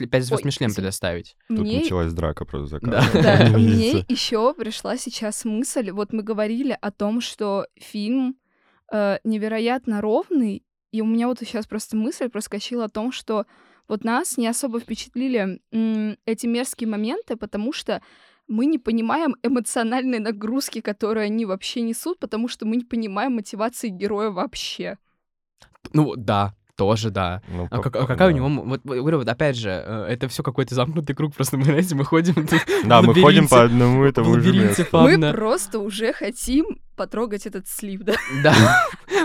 [0.07, 1.37] 5 звезд Мишлен предоставить.
[1.49, 1.81] Тут Мне...
[1.81, 3.05] началась драка просто за Да.
[3.13, 3.49] да.
[3.59, 8.37] Мне еще пришла сейчас мысль, вот мы говорили о том, что фильм
[8.93, 13.47] э, невероятно ровный, и у меня вот сейчас просто мысль проскочила о том, что
[13.89, 18.03] вот нас не особо впечатлили м, эти мерзкие моменты, потому что
[18.51, 23.89] мы не понимаем эмоциональной нагрузки, которые они вообще несут, потому что мы не понимаем мотивации
[23.89, 24.99] героя вообще.
[25.93, 27.43] Ну да, тоже, да.
[27.49, 28.27] Ну, а, как, а какая да.
[28.29, 28.49] у него...
[28.63, 32.07] Вот, говорю, вот опять же, э, это все какой-то замкнутый круг, просто мы, знаете, мы
[32.07, 32.35] ходим...
[32.87, 38.03] Да, мы ходим по одному и тому же Мы просто уже хотим потрогать этот слив,
[38.03, 38.13] да?
[38.43, 38.55] Да,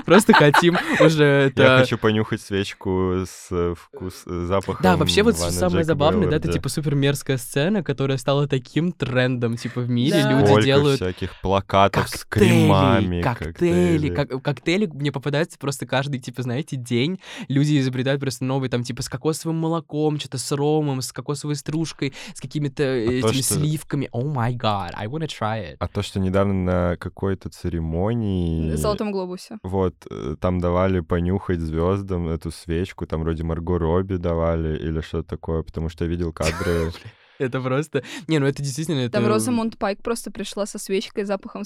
[0.05, 1.61] просто хотим уже это...
[1.63, 6.37] Я хочу понюхать свечку с э, вкус, э, запахом Да, вообще вот самое забавное, да,
[6.37, 10.31] это типа супер мерзкая сцена, которая стала таким трендом, типа в мире Да.
[10.31, 13.21] люди Сколько делают всяких плакатов с коктейли, кремами.
[13.21, 14.09] коктейли,
[14.39, 17.19] коктейли мне попадаются просто каждый, типа, знаете, день.
[17.49, 22.13] Люди изобретают просто новые, там, типа, с кокосовым молоком, что-то с ромом, с кокосовой стружкой,
[22.33, 24.07] с какими-то А то, этими что- сливками.
[24.13, 25.75] О май гад, I wanna try it.
[25.79, 28.71] А то, что недавно на какой-то церемонии...
[28.73, 29.57] В Золотом глобусе.
[29.63, 35.29] Вот, э, там давали понюхать звездам эту свечку, там вроде Марго Робби давали или что-то
[35.29, 36.91] такое, потому что я видел кадры.
[37.39, 38.03] Это просто...
[38.27, 38.99] Не, ну это действительно...
[38.99, 39.13] Это...
[39.13, 41.63] Там Розамунд Пайк просто пришла со свечкой, запахом.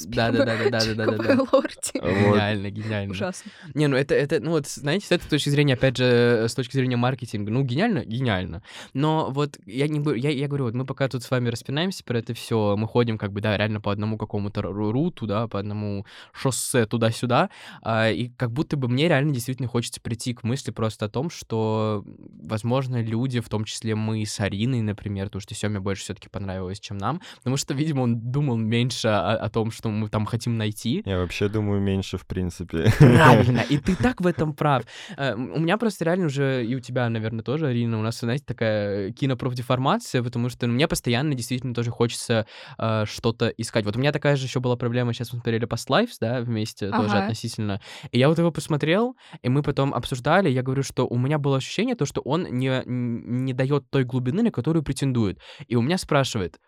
[1.17, 1.93] Какой лорди.
[1.93, 3.11] Гениально, гениально.
[3.11, 3.51] Ужасно.
[3.73, 6.73] Не, ну это, это, ну вот, знаете, с этой точки зрения, опять же, с точки
[6.73, 8.63] зрения маркетинга, ну, гениально, гениально.
[8.93, 12.03] Но вот я не говорю, я, я говорю, вот мы пока тут с вами распинаемся
[12.03, 15.47] про это все, мы ходим как бы, да, реально по одному какому-то ру- руту, да,
[15.47, 17.49] по одному шоссе туда-сюда,
[17.81, 21.29] а, и как будто бы мне реально действительно хочется прийти к мысли просто о том,
[21.29, 22.03] что,
[22.41, 26.79] возможно, люди, в том числе мы с Ариной, например, потому что Семе больше все-таки понравилось,
[26.79, 30.57] чем нам, потому что, видимо, он думал меньше о, о том, что мы там хотим
[30.57, 32.91] найти, Я вообще думаю меньше, в принципе.
[32.97, 34.83] Правильно, и ты так в этом прав.
[35.17, 38.43] Э, У меня просто реально уже, и у тебя, наверное, тоже, Арина, у нас, знаете,
[38.45, 42.45] такая кинопрофдеформация, потому что ну, мне постоянно действительно тоже хочется
[42.77, 43.85] э, что-то искать.
[43.85, 46.89] Вот у меня такая же еще была проблема, сейчас мы смотрели Past Lives, да, вместе
[46.91, 47.23] тоже Ага.
[47.23, 47.81] относительно.
[48.11, 51.57] И я вот его посмотрел, и мы потом обсуждали, я говорю, что у меня было
[51.57, 55.39] ощущение, то, что он не, не дает той глубины, на которую претендует.
[55.67, 56.59] И у меня спрашивает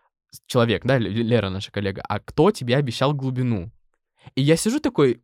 [0.45, 3.71] человек, да, Лера, наша коллега, а кто тебе обещал глубину?
[4.35, 5.21] И я сижу такой,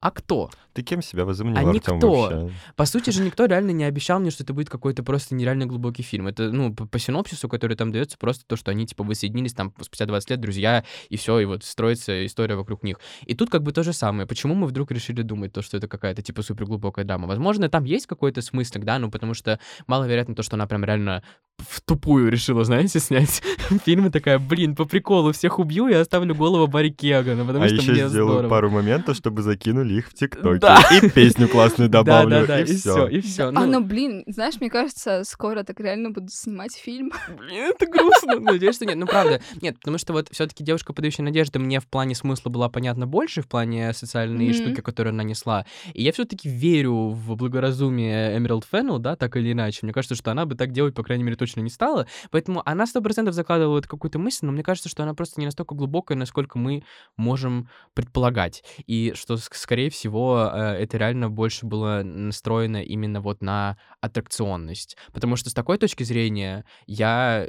[0.00, 0.50] а кто?
[0.76, 2.10] Ты кем себя возомнил, А Артём, никто.
[2.20, 2.50] вообще?
[2.76, 6.02] По сути же никто реально не обещал мне, что это будет какой-то просто нереально глубокий
[6.02, 6.26] фильм.
[6.26, 9.72] Это, ну, по, по синопсису, который там дается, просто то, что они, типа, воссоединились там
[9.80, 13.00] спустя 20 лет, друзья, и все, и вот строится история вокруг них.
[13.24, 14.26] И тут как бы то же самое.
[14.28, 17.26] Почему мы вдруг решили думать, то, что это какая-то, типа, суперглубокая драма?
[17.26, 21.22] Возможно, там есть какой-то смысл, да, ну, потому что маловероятно то, что она прям реально
[21.58, 23.42] в тупую решила, знаете, снять
[23.84, 27.68] фильм и такая, блин, по приколу всех убью и оставлю голову Барри Кегана, потому А
[27.68, 28.50] что еще мне сделаю здорово.
[28.50, 30.58] пару моментов, чтобы закинули их в ТикТоке.
[30.66, 30.96] Да.
[30.96, 32.76] И песню классную добавлю, Да-да-да, и и все.
[32.78, 33.48] все, и все.
[33.54, 37.12] А, ну, блин, знаешь, мне кажется, скоро так реально буду снимать фильм.
[37.38, 38.40] Блин, это грустно.
[38.40, 38.96] Надеюсь, что нет.
[38.96, 39.40] Ну, правда.
[39.60, 43.06] Нет, потому что вот все таки девушка, подающая надежды, мне в плане смысла была понятна
[43.06, 44.54] больше, в плане социальной Мгм.
[44.54, 45.64] штуки, которую она несла.
[45.94, 49.80] И я все-таки верю в благоразумие Эмералд Феннел, да, так или иначе.
[49.82, 52.06] Мне кажется, что она бы так делать, по крайней мере, точно не стала.
[52.30, 55.74] Поэтому она сто процентов закладывала какую-то мысль, но мне кажется, что она просто не настолько
[55.74, 56.82] глубокая, насколько мы
[57.16, 58.62] можем предполагать.
[58.86, 64.96] И что, ск- скорее всего, это реально больше было настроено именно вот на аттракционность.
[65.12, 67.48] Потому что с такой точки зрения я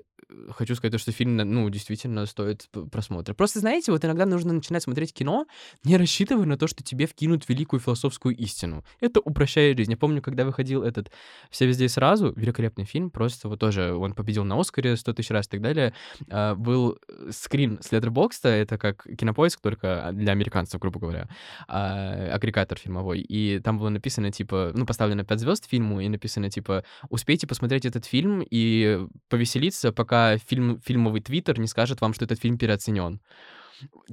[0.52, 3.34] хочу сказать, то, что фильм, ну, действительно стоит просмотра.
[3.34, 5.46] Просто, знаете, вот иногда нужно начинать смотреть кино,
[5.84, 8.84] не рассчитывая на то, что тебе вкинут великую философскую истину.
[9.00, 9.92] Это упрощает жизнь.
[9.92, 11.12] Я помню, когда выходил этот
[11.50, 15.30] «Все везде и сразу», великолепный фильм, просто вот тоже он победил на Оскаре 100 тысяч
[15.30, 15.94] раз и так далее,
[16.30, 21.30] а, был э, скрин с Letterboxd, это как кинопоиск, только для американцев, грубо говоря,
[21.68, 26.50] а, агрегатор фильмовой, и там было написано, типа, ну, поставлено 5 звезд фильму, и написано,
[26.50, 29.00] типа, успейте посмотреть этот фильм и
[29.30, 30.07] повеселиться, пока
[30.46, 33.22] фильм, фильмовый твиттер не скажет вам, что этот фильм переоценен.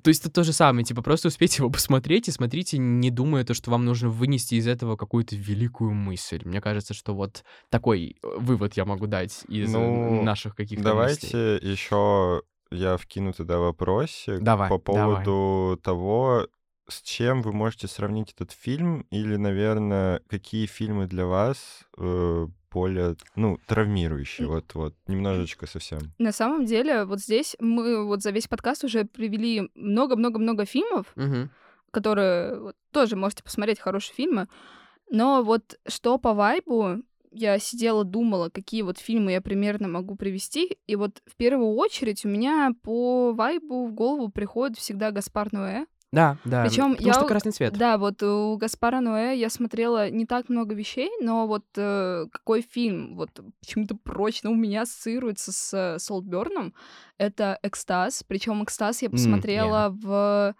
[0.03, 3.45] То есть это то же самое, типа, просто успейте его посмотреть и смотрите, не думая
[3.45, 6.43] то, что вам нужно вынести из этого какую-то великую мысль.
[6.45, 10.95] Мне кажется, что вот такой э, вывод я могу дать из э, Ну, наших каких-то
[10.95, 11.31] мыслей.
[11.33, 15.23] Давайте еще я вкину туда вопросик Давай, по давай.
[15.23, 16.47] поводу того,
[16.89, 23.17] с чем вы можете сравнить этот фильм, или, наверное, какие фильмы для вас э, более,
[23.37, 26.01] ну, травмирующие, вот, вот, немножечко совсем.
[26.19, 31.51] На самом деле, вот здесь мы вот за весь подкаст уже привели много-много-много фильмов, Мгм.
[31.91, 34.49] которые вот, тоже можете посмотреть хорошие фильмы.
[35.11, 40.79] Но вот что по вайбу, я сидела, думала, какие вот фильмы я примерно могу привести.
[40.87, 45.87] И вот в первую очередь у меня по вайбу в голову приходит всегда Гаспар Ноэ.
[46.15, 46.65] Да, да.
[46.65, 47.73] Причем потому я что красный цвет.
[47.75, 52.63] Да, вот у Гаспара Ноэ я смотрела не так много вещей, но вот э, какой
[52.63, 56.75] фильм вот почему-то прочно у меня ассоциируется с Солтберном,
[57.19, 58.25] это «Экстаз».
[58.27, 60.55] Причем «Экстаз» я посмотрела в,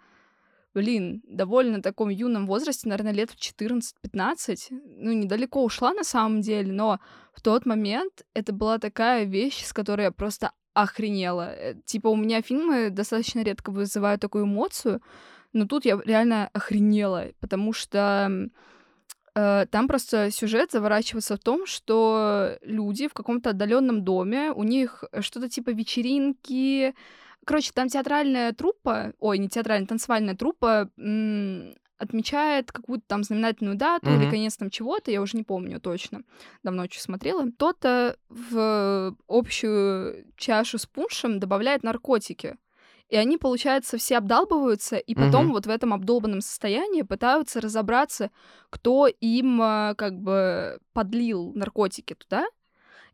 [0.73, 4.55] блин, довольно таком юном возрасте, наверное, лет в 14-15.
[4.71, 6.99] Ну, недалеко ушла на самом деле, но
[7.33, 11.53] в тот момент это была такая вещь, с которой я просто охренела.
[11.55, 15.01] Э, Типа у меня фильмы достаточно редко вызывают такую эмоцию,
[15.55, 18.49] но тут я реально охренела, потому что
[19.35, 25.03] э, там просто сюжет заворачивается в том, что люди в каком-то отдаленном доме, у них
[25.21, 26.93] что-то типа вечеринки,
[27.45, 34.09] Короче, там театральная труппа, ой, не театральная, танцевальная труппа м, отмечает какую-то там знаменательную дату
[34.09, 34.29] или Мгм.
[34.31, 36.23] конец там чего-то, я уже не помню точно,
[36.63, 37.45] давно очень смотрела.
[37.51, 42.57] Кто-то в общую чашу с пуншем добавляет наркотики.
[43.09, 45.53] И они, получается, все обдалбываются, и потом Мгм.
[45.53, 48.31] вот в этом обдолбанном состоянии пытаются разобраться,
[48.69, 52.47] кто им а, как бы подлил наркотики туда.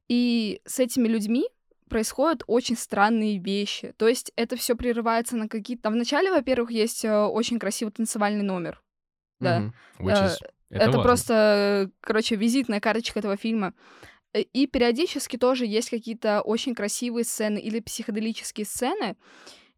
[0.08, 1.46] И с этими людьми
[1.90, 3.94] происходят очень странные вещи.
[3.98, 5.90] То есть это все прерывается на какие-то...
[5.90, 8.82] Вначале, во-первых, есть э, очень красивый танцевальный номер.
[9.42, 9.60] Да.
[9.60, 9.74] Мгм.
[10.00, 10.38] Which Э, is-
[10.70, 11.04] Это, важно.
[11.04, 13.74] просто, э, короче, визитная карточка этого фильма.
[14.34, 19.18] Э, И периодически тоже есть какие-то очень красивые сцены или психоделические сцены.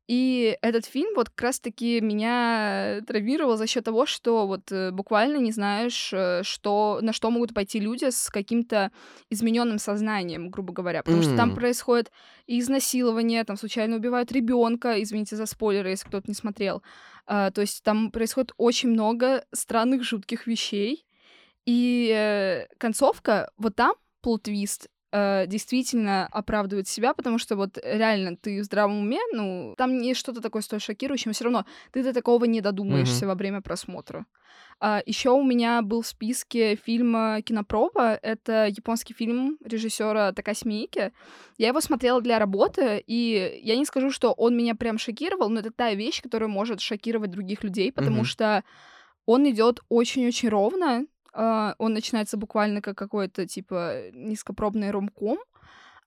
[0.08, 5.38] И этот фильм вот как раз-таки меня травмировал за счет того, что вот э, буквально
[5.38, 8.91] не знаешь, э, что, на что могут пойти люди с каким-то
[9.30, 11.04] измененным сознанием, грубо говоря.
[11.04, 12.12] Потому что там происходит
[12.47, 16.84] и изнасилование, там случайно убивают ребенка, извините за спойлеры, если кто-то не смотрел.
[17.26, 21.06] А, то есть там происходит очень много странных, жутких вещей.
[21.66, 28.61] И э, концовка, вот там, плут-твист, э, действительно оправдывает себя, потому что вот реально ты
[28.61, 32.11] в здравом уме, ну, там не что-то такое столь шокирующее, но все равно ты до
[32.14, 33.28] такого не додумаешься Мгм.
[33.28, 34.26] во время просмотра.
[35.05, 38.20] еще у меня был в списке фильм э, «Кинопроба».
[38.22, 41.11] Это японский фильм режиссера Такаси Миики.
[41.57, 45.59] Я его смотрела для работы, и я не скажу, что он меня прям шокировал, но
[45.59, 48.26] это та вещь, которая может шокировать других людей, потому Мгм.
[48.26, 48.64] что
[49.26, 51.05] он идет очень-очень ровно.
[51.34, 55.40] А, Он начинается буквально как какой-то типа низкопробный ромком.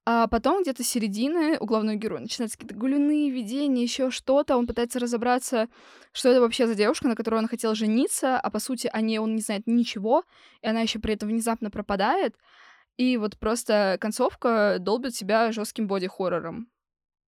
[0.09, 4.57] А потом где-то середины у главного героя начинаются какие-то гулюны, видения, еще что-то.
[4.57, 5.67] Он пытается разобраться,
[6.13, 9.19] что это вообще за девушка, на которой он хотел жениться, а по сути о ней
[9.19, 10.23] он не знает ничего,
[10.63, 12.37] и она еще при этом внезапно пропадает.
[12.97, 16.69] И вот просто концовка долбит себя жестким боди-хоррором.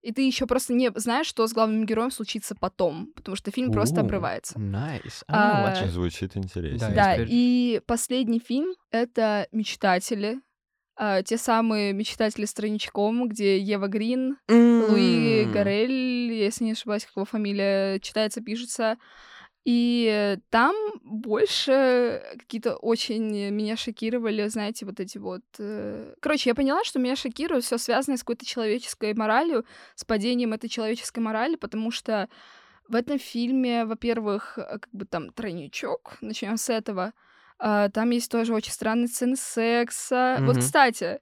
[0.08, 3.70] И ты еще просто не знаешь, что с главным героем случится потом, потому что фильм
[3.70, 4.58] просто Ooh, обрывается.
[4.58, 5.22] Nice.
[5.28, 5.90] А, watch it.
[5.90, 6.88] Звучит интересно.
[6.88, 10.40] Да, Да, теперь- и последний фильм— это «Мечтатели».
[10.96, 15.52] А, те самые «Мечтатели страничком», где Ева Грин, Луи М.
[15.52, 18.96] Гарель, если не ошибаюсь, как его фамилия читается, пишется.
[19.70, 25.42] И там больше какие-то очень меня шокировали, знаете, вот эти вот...
[25.58, 30.54] э, Короче, я поняла, что меня шокирует все связанное с какой-то человеческой моралью, с падением
[30.54, 32.30] этой человеческой морали, потому что
[32.88, 37.12] в этом фильме, во-первых, э, как бы там тройничок, начнем с этого.
[37.58, 40.38] А, Там есть тоже очень странные сцены секса.
[40.40, 40.60] Вот, Мгм.
[40.60, 41.20] кстати,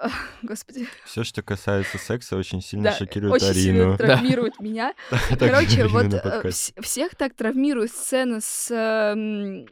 [0.42, 3.98] господи, Все, что касается секса, очень сильно да, шокирует очень сильно Арину.
[3.98, 4.94] травмирует меня.
[5.38, 9.66] Короче, вот э, всех так травмирует сцена с эм,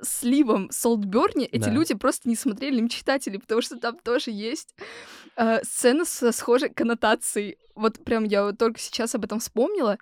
[0.00, 1.44] с Ливом Солтберни.
[1.44, 1.70] Эти Да.
[1.70, 4.74] люди просто не смотрели «Мечтатели», потому что там тоже есть
[5.36, 7.58] э, сцена со схожей коннотацией.
[7.74, 9.98] Вот прям я вот только сейчас об этом вспомнила.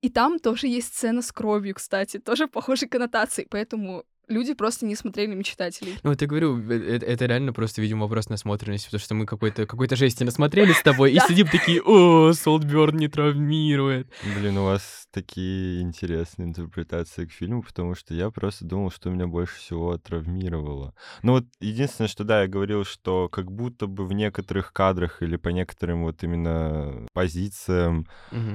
[0.00, 3.46] И там тоже есть сцена с кровью, кстати, тоже похожей коннотацией.
[3.48, 5.98] Поэтому люди просто не смотрели «Мечтателей».
[6.02, 9.26] Ну, вот я говорю, э- э- это реально просто, видимо, вопрос насмотренности, потому что мы
[9.26, 14.08] какой-то какой-то жести насмотрели с тобой и сидим такие, о, Солтберн не травмирует.
[14.38, 19.26] Блин, у вас такие интересные интерпретации к фильму, потому что я просто думал, что меня
[19.26, 20.94] больше всего травмировало.
[21.22, 25.36] Ну вот единственное, что да, я говорил, что как будто бы в некоторых кадрах или
[25.36, 28.06] по некоторым вот именно позициям,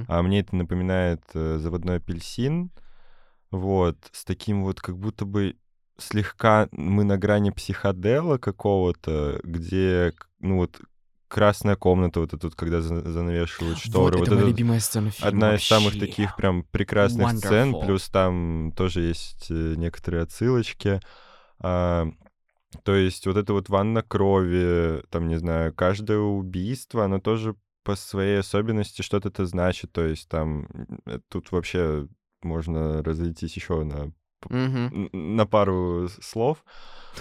[0.08, 2.72] а мне это напоминает э, заводной апельсин,
[3.52, 5.56] вот, с таким вот как будто бы
[5.98, 10.80] слегка мы на грани психодела какого-то, где, ну вот,
[11.28, 14.18] красная комната, вот это вот, когда за- занавешивают шторы.
[14.18, 16.08] Вот это моя любимая сцена фильма одна из самых вообще.
[16.08, 17.86] таких прям прекрасных сцен, Wonderful.
[17.86, 21.02] плюс там тоже есть э, некоторые отсылочки.
[21.60, 22.08] А,
[22.84, 27.96] то есть вот это вот ванна крови, там, не знаю, каждое убийство, оно тоже по
[27.96, 29.92] своей особенности что-то это значит.
[29.92, 30.68] То есть там
[31.30, 32.08] тут вообще
[32.42, 34.12] можно разойтись еще на,
[34.92, 36.64] Н- на пару слов.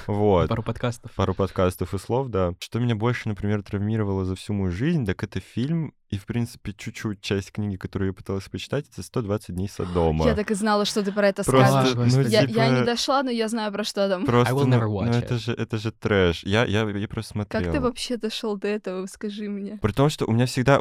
[0.07, 0.49] Вот.
[0.49, 1.13] Пару подкастов.
[1.15, 2.55] Пару подкастов и слов, да.
[2.59, 6.73] Что меня больше, например, травмировало за всю мою жизнь, так это фильм и, в принципе,
[6.73, 10.25] чуть-чуть часть книги, которую я пытался почитать, это «120 дней Содома».
[10.25, 11.95] Я так и знала, что ты про это Просто, скажешь.
[12.15, 12.23] Ну.
[12.23, 14.25] Я, типа, я не дошла, но я знаю, про что там.
[14.25, 15.39] Просто, I will ну, never ну, watch это it.
[15.39, 16.45] же, это же трэш.
[16.45, 17.65] Я, я, я просто смотрел.
[17.65, 19.79] Как ты вообще дошел до этого, скажи мне?
[19.83, 20.81] При том, что у меня всегда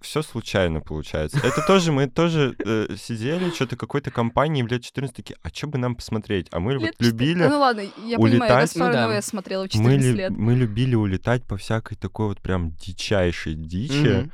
[0.00, 1.38] все случайно получается.
[1.38, 5.66] Это тоже, мы тоже э, сидели, что-то какой-то компании в лет 14 такие, а что
[5.66, 6.48] бы нам посмотреть?
[6.50, 7.44] А мы вот любили...
[7.44, 8.48] Ну ладно, я улетать.
[8.48, 9.06] Гаспар Ну да.
[9.08, 10.30] Ноэ смотрела в мы, 14 лю- лет.
[10.30, 14.30] мы любили улетать по всякой такой вот прям дичайшей дичи.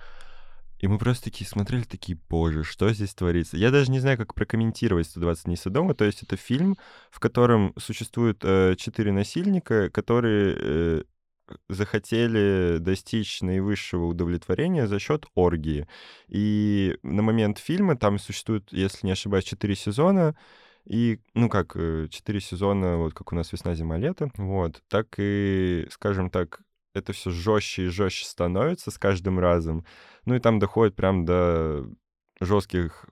[0.79, 3.57] И мы просто такие смотрели, такие, боже, что здесь творится?
[3.57, 5.95] Я даже не знаю, как прокомментировать «120 дней Содома».
[5.95, 6.77] То есть это фильм,
[7.11, 11.03] в котором существует э, четыре насильника, которые э,
[11.69, 15.87] захотели достичь наивысшего удовлетворения за счет оргии.
[16.29, 20.37] И на момент фильма там существует, если не ошибаюсь, четыре сезона,
[20.87, 25.15] и, ну как, э, четыре сезона, вот как у нас весна, зима, лето, вот, так
[25.19, 26.61] и, скажем так,
[26.95, 29.85] это все жестче и жестче становится с каждым разом.
[30.25, 31.87] Ну и там доходит прям до
[32.41, 33.07] жестких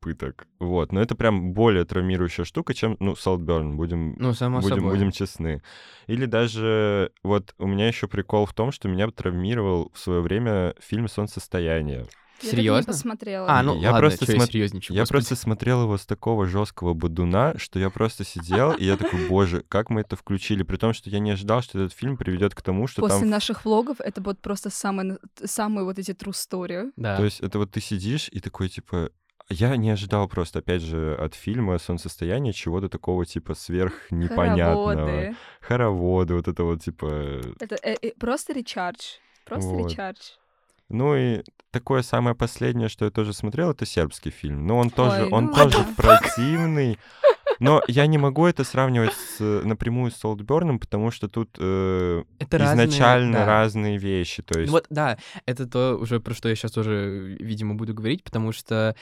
[0.00, 0.46] пыток.
[0.58, 0.92] Вот.
[0.92, 4.90] Но это прям более травмирующая штука, чем, ну, Saltburn, будем, Ну, само будем, собой.
[4.92, 5.62] будем честны.
[6.06, 10.74] Или даже, вот у меня еще прикол в том, что меня травмировал в свое время
[10.78, 12.06] фильм «Солнцестояние».
[12.42, 12.92] Я Серьезно?
[12.92, 13.48] посмотрела.
[13.48, 15.18] А, ну Я ладно, просто я смо- серьезничаю, Я господи.
[15.18, 19.64] просто смотрел его с такого жесткого бодуна, что я просто сидел, и я такой, боже,
[19.68, 20.62] как мы это включили?
[20.62, 23.30] При том, что я не ожидал, что этот фильм приведет к тому, что После там...
[23.30, 26.92] наших влогов это вот просто самые, самые вот эти true story.
[26.96, 27.16] Да.
[27.16, 29.10] То есть это вот ты сидишь и такой, типа,
[29.50, 34.94] я не ожидал просто, опять же, от фильма «Солнцестояние» чего-то такого, типа, сверх непонятного.
[34.94, 35.36] Хороводы.
[35.60, 37.40] Хороводы, вот это вот, типа...
[37.60, 39.18] Это э, э, просто речардж.
[39.44, 39.90] Просто Вот.
[39.90, 40.18] речардж.
[40.94, 44.66] Ну и такое самое последнее, что я тоже смотрел, это сербский фильм.
[44.66, 45.94] Но он тоже, Ой, он ну тоже ладно.
[45.96, 46.98] противный.
[47.60, 52.24] Но я не могу это сравнивать с, э, напрямую с Солтберном, потому что тут э,
[52.38, 53.46] Это разные, изначально да.
[53.46, 54.42] разные вещи.
[54.42, 58.24] То есть Вот, да, это то уже, про что я сейчас тоже, видимо, буду говорить,
[58.24, 58.96] потому что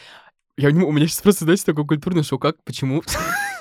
[0.59, 3.03] я не, у меня сейчас просто, знаете, такой культурный шок, как, почему?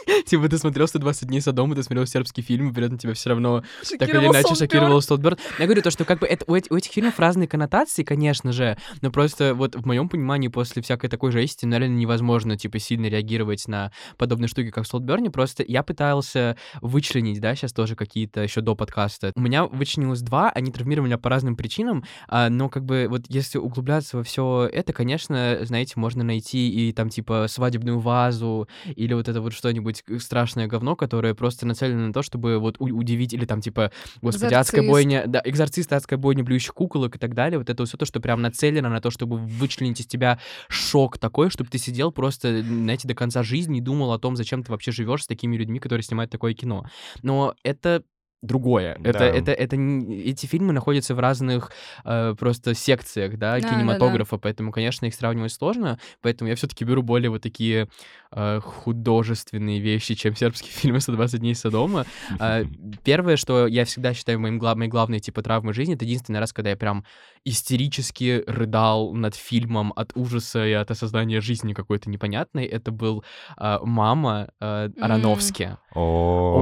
[0.25, 3.29] Типа ты смотрел 120 дней Содома, ты смотрел сербский фильм, и при этом тебя все
[3.29, 3.63] равно
[3.99, 5.37] так или иначе шокировал Столтберн.
[5.59, 8.51] Я говорю то, что как бы это, у, эти- у этих фильмов разные коннотации, конечно
[8.51, 13.07] же, но просто вот в моем понимании после всякой такой жести, реально невозможно, типа, сильно
[13.07, 15.29] реагировать на подобные штуки, как в Столтберне.
[15.31, 19.31] Просто я пытался вычленить, да, сейчас тоже какие-то еще до подкаста.
[19.35, 23.23] У меня вычленилось два, они травмировали меня по разным причинам, а, но как бы вот
[23.29, 29.13] если углубляться во все это, конечно, знаете, можно найти и там типа свадебную вазу или
[29.13, 33.45] вот это вот что-нибудь страшное говно, которое просто нацелено на то, чтобы вот удивить или
[33.45, 34.89] там типа, господи, адская Экзорцист.
[34.89, 38.19] бойня, да, экзорцист, адская бойня блюющих куколок и так далее, вот это все то, что
[38.19, 43.07] прям нацелено на то, чтобы вычленить из тебя шок такой, чтобы ты сидел просто, знаете,
[43.07, 46.03] до конца жизни и думал о том, зачем ты вообще живешь с такими людьми, которые
[46.03, 46.85] снимают такое кино.
[47.21, 48.03] Но это
[48.41, 48.97] другое.
[49.03, 49.25] Это, Да.
[49.25, 51.71] это, это, не- эти фильмы находятся в разных
[52.03, 57.03] э, просто секциях, да, Да, кинематографа, поэтому, конечно, их сравнивать сложно, поэтому я все-таки беру
[57.03, 57.87] более вот такие
[58.31, 62.05] э, художественные вещи, чем сербские фильмы «120 дней Содома».
[62.39, 62.63] А,
[63.03, 66.51] Первое, что я всегда считаю моим гла- моей главной, типа, травмой жизни, это единственный раз,
[66.53, 67.03] когда я прям
[67.45, 72.65] истерически рыдал над фильмом от ужаса и от осознания жизни какой-то непонятной.
[72.65, 73.23] Это был
[73.57, 75.77] а, «Мама» э, Аронофски.
[75.93, 76.01] О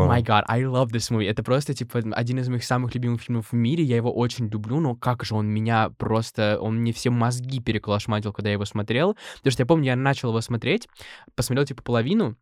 [0.03, 1.29] О, май гад, I love this movie.
[1.29, 3.83] Это просто, типа, один из моих самых любимых фильмов в мире.
[3.83, 6.57] Я его очень люблю, но как же он меня просто...
[6.61, 9.15] Он мне все мозги переколошматил, когда я его смотрел.
[9.37, 10.87] Потому что я помню, я начал его смотреть,
[11.35, 12.35] посмотрел, типа, половину,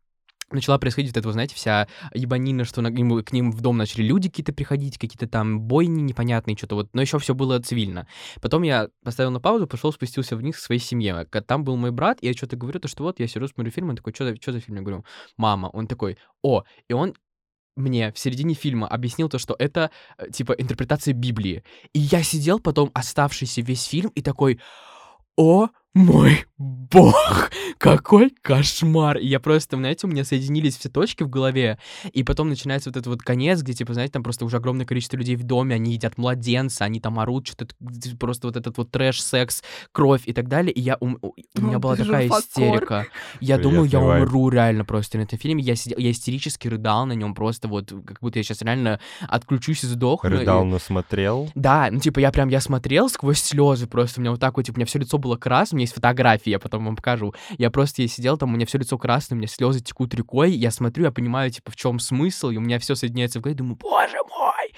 [0.52, 3.78] начала происходить вот вы знаете, вся ебанина, что на- к ним, к ним в дом
[3.78, 8.08] начали люди какие-то приходить, какие-то там бойни непонятные, что-то вот, но еще все было цивильно.
[8.42, 11.26] Потом я поставил на паузу, пошел, спустился вниз к своей семье.
[11.26, 13.90] Там был мой брат, и я что-то говорю, то что вот, я сижу, смотрю фильм,
[13.90, 14.78] он такой, что за, чё за фильм?
[14.78, 15.06] Я говорю,
[15.36, 15.68] мама.
[15.74, 17.14] Он такой, о, и он
[17.78, 21.64] мне в середине фильма объяснил то, что это, э, типа, интерпретация Библии.
[21.94, 24.60] И я сидел потом, оставшийся весь фильм, и такой,
[25.36, 29.18] о мой бог, какой кошмар.
[29.18, 31.78] И я просто, знаете, у меня соединились все точки в голове,
[32.14, 35.18] и потом начинается вот этот вот конец, где, типа, знаете, там просто уже огромное количество
[35.18, 37.76] людей в доме, они едят младенца, они там орут, что-то,
[38.20, 41.62] просто вот этот вот трэш, секс, кровь и так далее, и я, ум- у у
[41.62, 43.08] меня была такая истерика.
[43.40, 45.64] Я Привет, думаю, я умру реально просто на этом фильме.
[45.64, 49.84] Я сидел, я истерически рыдал на нем просто вот, как будто я сейчас реально отключусь
[49.84, 50.30] и сдохну.
[50.30, 51.50] и- рыдал, но смотрел.
[51.56, 54.66] да, ну типа я прям, я смотрел сквозь слезы просто, у меня вот так вот,
[54.66, 57.34] типа, у меня все лицо было красным, у меня есть фотографии, я потом вам покажу.
[57.58, 60.52] Я просто я сидел там, у меня все лицо красное, у меня слезы текут рекой,
[60.52, 63.58] я смотрю, я понимаю, типа, в чем смысл, и у меня все соединяется в голове,
[63.58, 64.74] думаю, боже мой,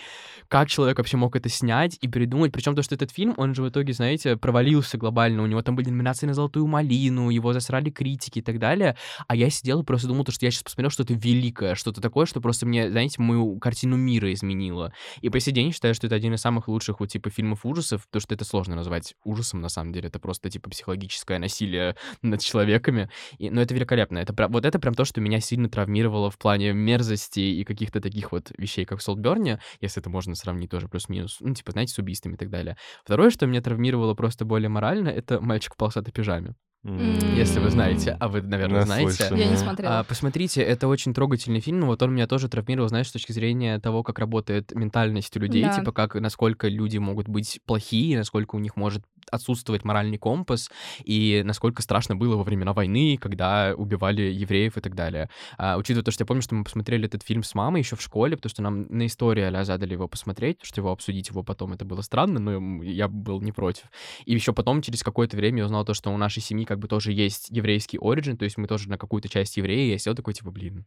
[0.50, 3.62] как человек вообще мог это снять и придумать, причем то, что этот фильм, он же
[3.62, 7.92] в итоге, знаете, провалился глобально, у него там были номинации на «Золотую малину», его засрали
[7.92, 8.98] критики и так далее,
[9.28, 12.26] а я сидел и просто думал, то, что я сейчас посмотрел что-то великое, что-то такое,
[12.26, 14.92] что просто мне, знаете, мою картину мира изменило.
[15.22, 18.08] И по сей день считаю, что это один из самых лучших вот типа фильмов ужасов,
[18.08, 22.42] потому что это сложно назвать ужасом на самом деле, это просто типа психологическое насилие над
[22.42, 23.10] человеками.
[23.38, 24.18] И, но это великолепно.
[24.18, 28.32] Это вот это прям то, что меня сильно травмировало в плане мерзости и каких-то таких
[28.32, 31.98] вот вещей, как в Солтберне, если это можно сравнить тоже плюс-минус, ну типа, знаете, с
[32.00, 32.78] убийствами и так далее.
[33.04, 36.56] Второе, что меня травмировало просто более морально, это «Мальчик в полосатой пижаме».
[36.86, 37.20] М.
[37.36, 39.28] Если вы знаете, а вы, наверное, знаете.
[39.36, 40.00] Я не смотрела.
[40.00, 43.34] А, посмотрите, это очень трогательный фильм, но вот он меня тоже травмировал, знаешь, с точки
[43.34, 45.74] зрения того, как работает ментальность у людей, Да.
[45.76, 50.72] типа как, насколько люди могут быть плохие, насколько у них может отсутствует моральный компас,
[51.04, 55.30] и насколько страшно было во времена войны, когда убивали евреев и так далее.
[55.58, 58.02] А, учитывая то, что я помню, что мы посмотрели этот фильм с мамой еще в
[58.02, 61.74] школе, потому что нам на истории а задали его посмотреть, что его обсудить его потом,
[61.74, 63.86] это было странно, но я был не против.
[64.26, 66.88] И еще потом, через какое-то время, я узнал то, что у нашей семьи как бы
[66.88, 70.36] тоже есть еврейский оригин, то есть мы тоже на какую-то часть евреи, я сидел такой,
[70.36, 70.86] типа, блин,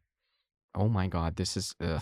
[0.76, 1.74] oh my god, this is...
[1.80, 2.00] Uh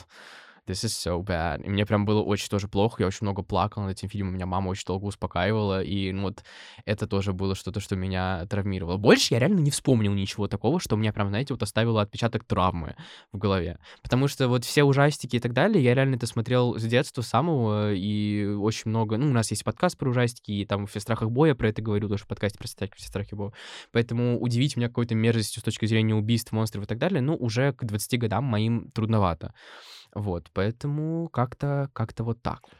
[0.66, 1.62] this is so bad.
[1.64, 4.46] И мне прям было очень тоже плохо, я очень много плакал над этим фильмом, меня
[4.46, 6.44] мама очень долго успокаивала, и ну, вот
[6.84, 8.96] это тоже было что-то, что меня травмировало.
[8.96, 12.96] Больше я реально не вспомнил ничего такого, что мне прям, знаете, вот оставило отпечаток травмы
[13.32, 13.78] в голове.
[14.02, 17.92] Потому что вот все ужастики и так далее, я реально это смотрел с детства самого,
[17.92, 19.16] и очень много...
[19.16, 22.08] Ну, у нас есть подкаст про ужастики, и там в страхах боя про это говорю,
[22.08, 23.52] тоже в подкасте про все страхи боя.
[23.92, 27.72] Поэтому удивить меня какой-то мерзостью с точки зрения убийств, монстров и так далее, ну, уже
[27.72, 29.54] к 20 годам моим трудновато.
[30.14, 32.72] Вот, поэтому как-то как вот так вот.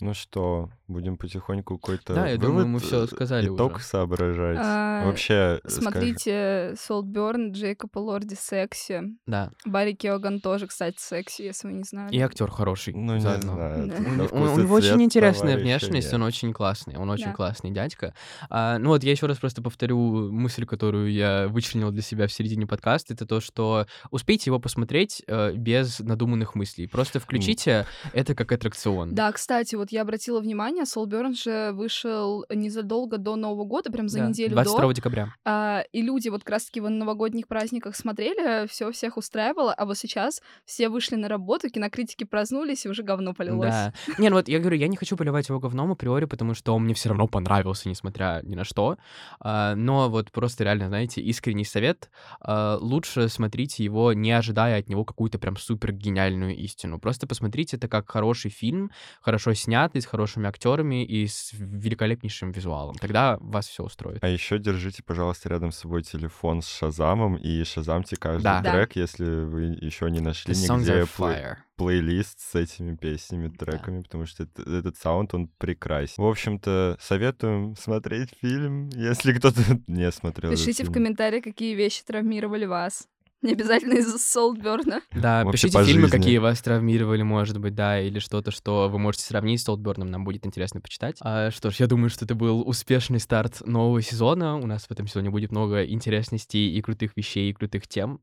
[0.00, 3.84] Ну что, будем потихоньку какой-то Да, я думаю, мы все э, сказали итог уже.
[3.84, 4.58] соображать.
[4.60, 9.02] А, Вообще, скажи- Смотрите, Солтберн, Джейкоб Лорди секси.
[9.26, 9.52] Да.
[9.64, 12.12] Барри Киоган тоже, кстати, секси, если вы не знали.
[12.12, 12.94] И актер хороший.
[12.94, 13.54] ну, не заодно.
[13.54, 13.86] знаю.
[13.88, 13.96] Да.
[14.32, 16.14] У, на у- него очень интересная внешность, нет.
[16.14, 17.32] он очень классный, он очень Да.
[17.34, 18.12] классный дядька.
[18.50, 22.32] А, ну вот я еще раз просто повторю мысль, которую я вычленил для себя в
[22.32, 26.88] середине подкаста, это то, что успейте его посмотреть э, без надуманных мыслей.
[26.88, 29.14] Просто включите это как аттракцион.
[29.14, 34.20] Да, кстати, вот я обратила внимание, Солберн же вышел незадолго до Нового года, прям за
[34.20, 34.92] Да, неделю 22 до.
[34.92, 35.34] декабря.
[35.44, 39.98] А, и люди вот как раз-таки в новогодних праздниках смотрели, все всех устраивало, а вот
[39.98, 43.70] сейчас все вышли на работу, кинокритики проснулись, и уже говно полилось.
[43.70, 43.92] Да.
[44.18, 46.84] Не, ну вот я говорю, я не хочу поливать его говном априори, потому что он
[46.84, 48.96] мне все равно понравился, несмотря ни на что.
[49.40, 52.10] А, но вот просто реально, знаете, искренний совет.
[52.40, 56.98] а, лучше смотрите его, не ожидая от него какую-то прям супер гениальную истину.
[57.00, 62.94] Просто посмотрите это как хороший фильм, хорошо снятый, с хорошими актерами и с великолепнейшим визуалом.
[62.96, 64.18] Тогда вас все устроит.
[64.22, 68.60] А еще держите, пожалуйста, рядом с собой телефон с Шазамом и шазамьте каждый Да.
[68.60, 68.72] Да.
[68.72, 74.26] трек, если вы еще не нашли The нигде плей- плейлист с этими песнями, треками, потому
[74.26, 76.22] что это- этот саунд, он прекрасен.
[76.22, 82.02] В общем-то, советуем смотреть фильм, если кто-то не смотрел этот Пишите в комментариях, какие вещи
[82.04, 83.08] травмировали вас.
[83.42, 85.02] Не обязательно из-за Солтберна.
[85.12, 86.16] Да, Вообще пишите фильмы, жизни.
[86.16, 90.24] какие вас травмировали, может быть, да, или что-то, что вы можете сравнить с Толтберном, нам
[90.24, 91.16] будет интересно почитать.
[91.20, 94.56] А, что ж, я думаю, что это был успешный старт нового сезона.
[94.56, 98.20] У нас в этом сезоне будет много интересностей и крутых вещей, и крутых тем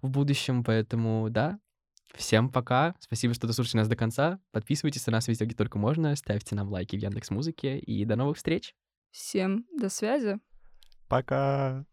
[0.00, 1.58] в будущем, поэтому, да,
[2.14, 2.94] Всем пока.
[3.00, 4.38] Спасибо, что дослушали нас до конца.
[4.50, 6.14] Подписывайтесь на нас везде, где только можно.
[6.14, 7.78] Ставьте нам лайки в Яндекс Музыке.
[7.78, 8.74] И до новых встреч.
[9.10, 10.38] Всем до связи.
[11.08, 11.86] Пока!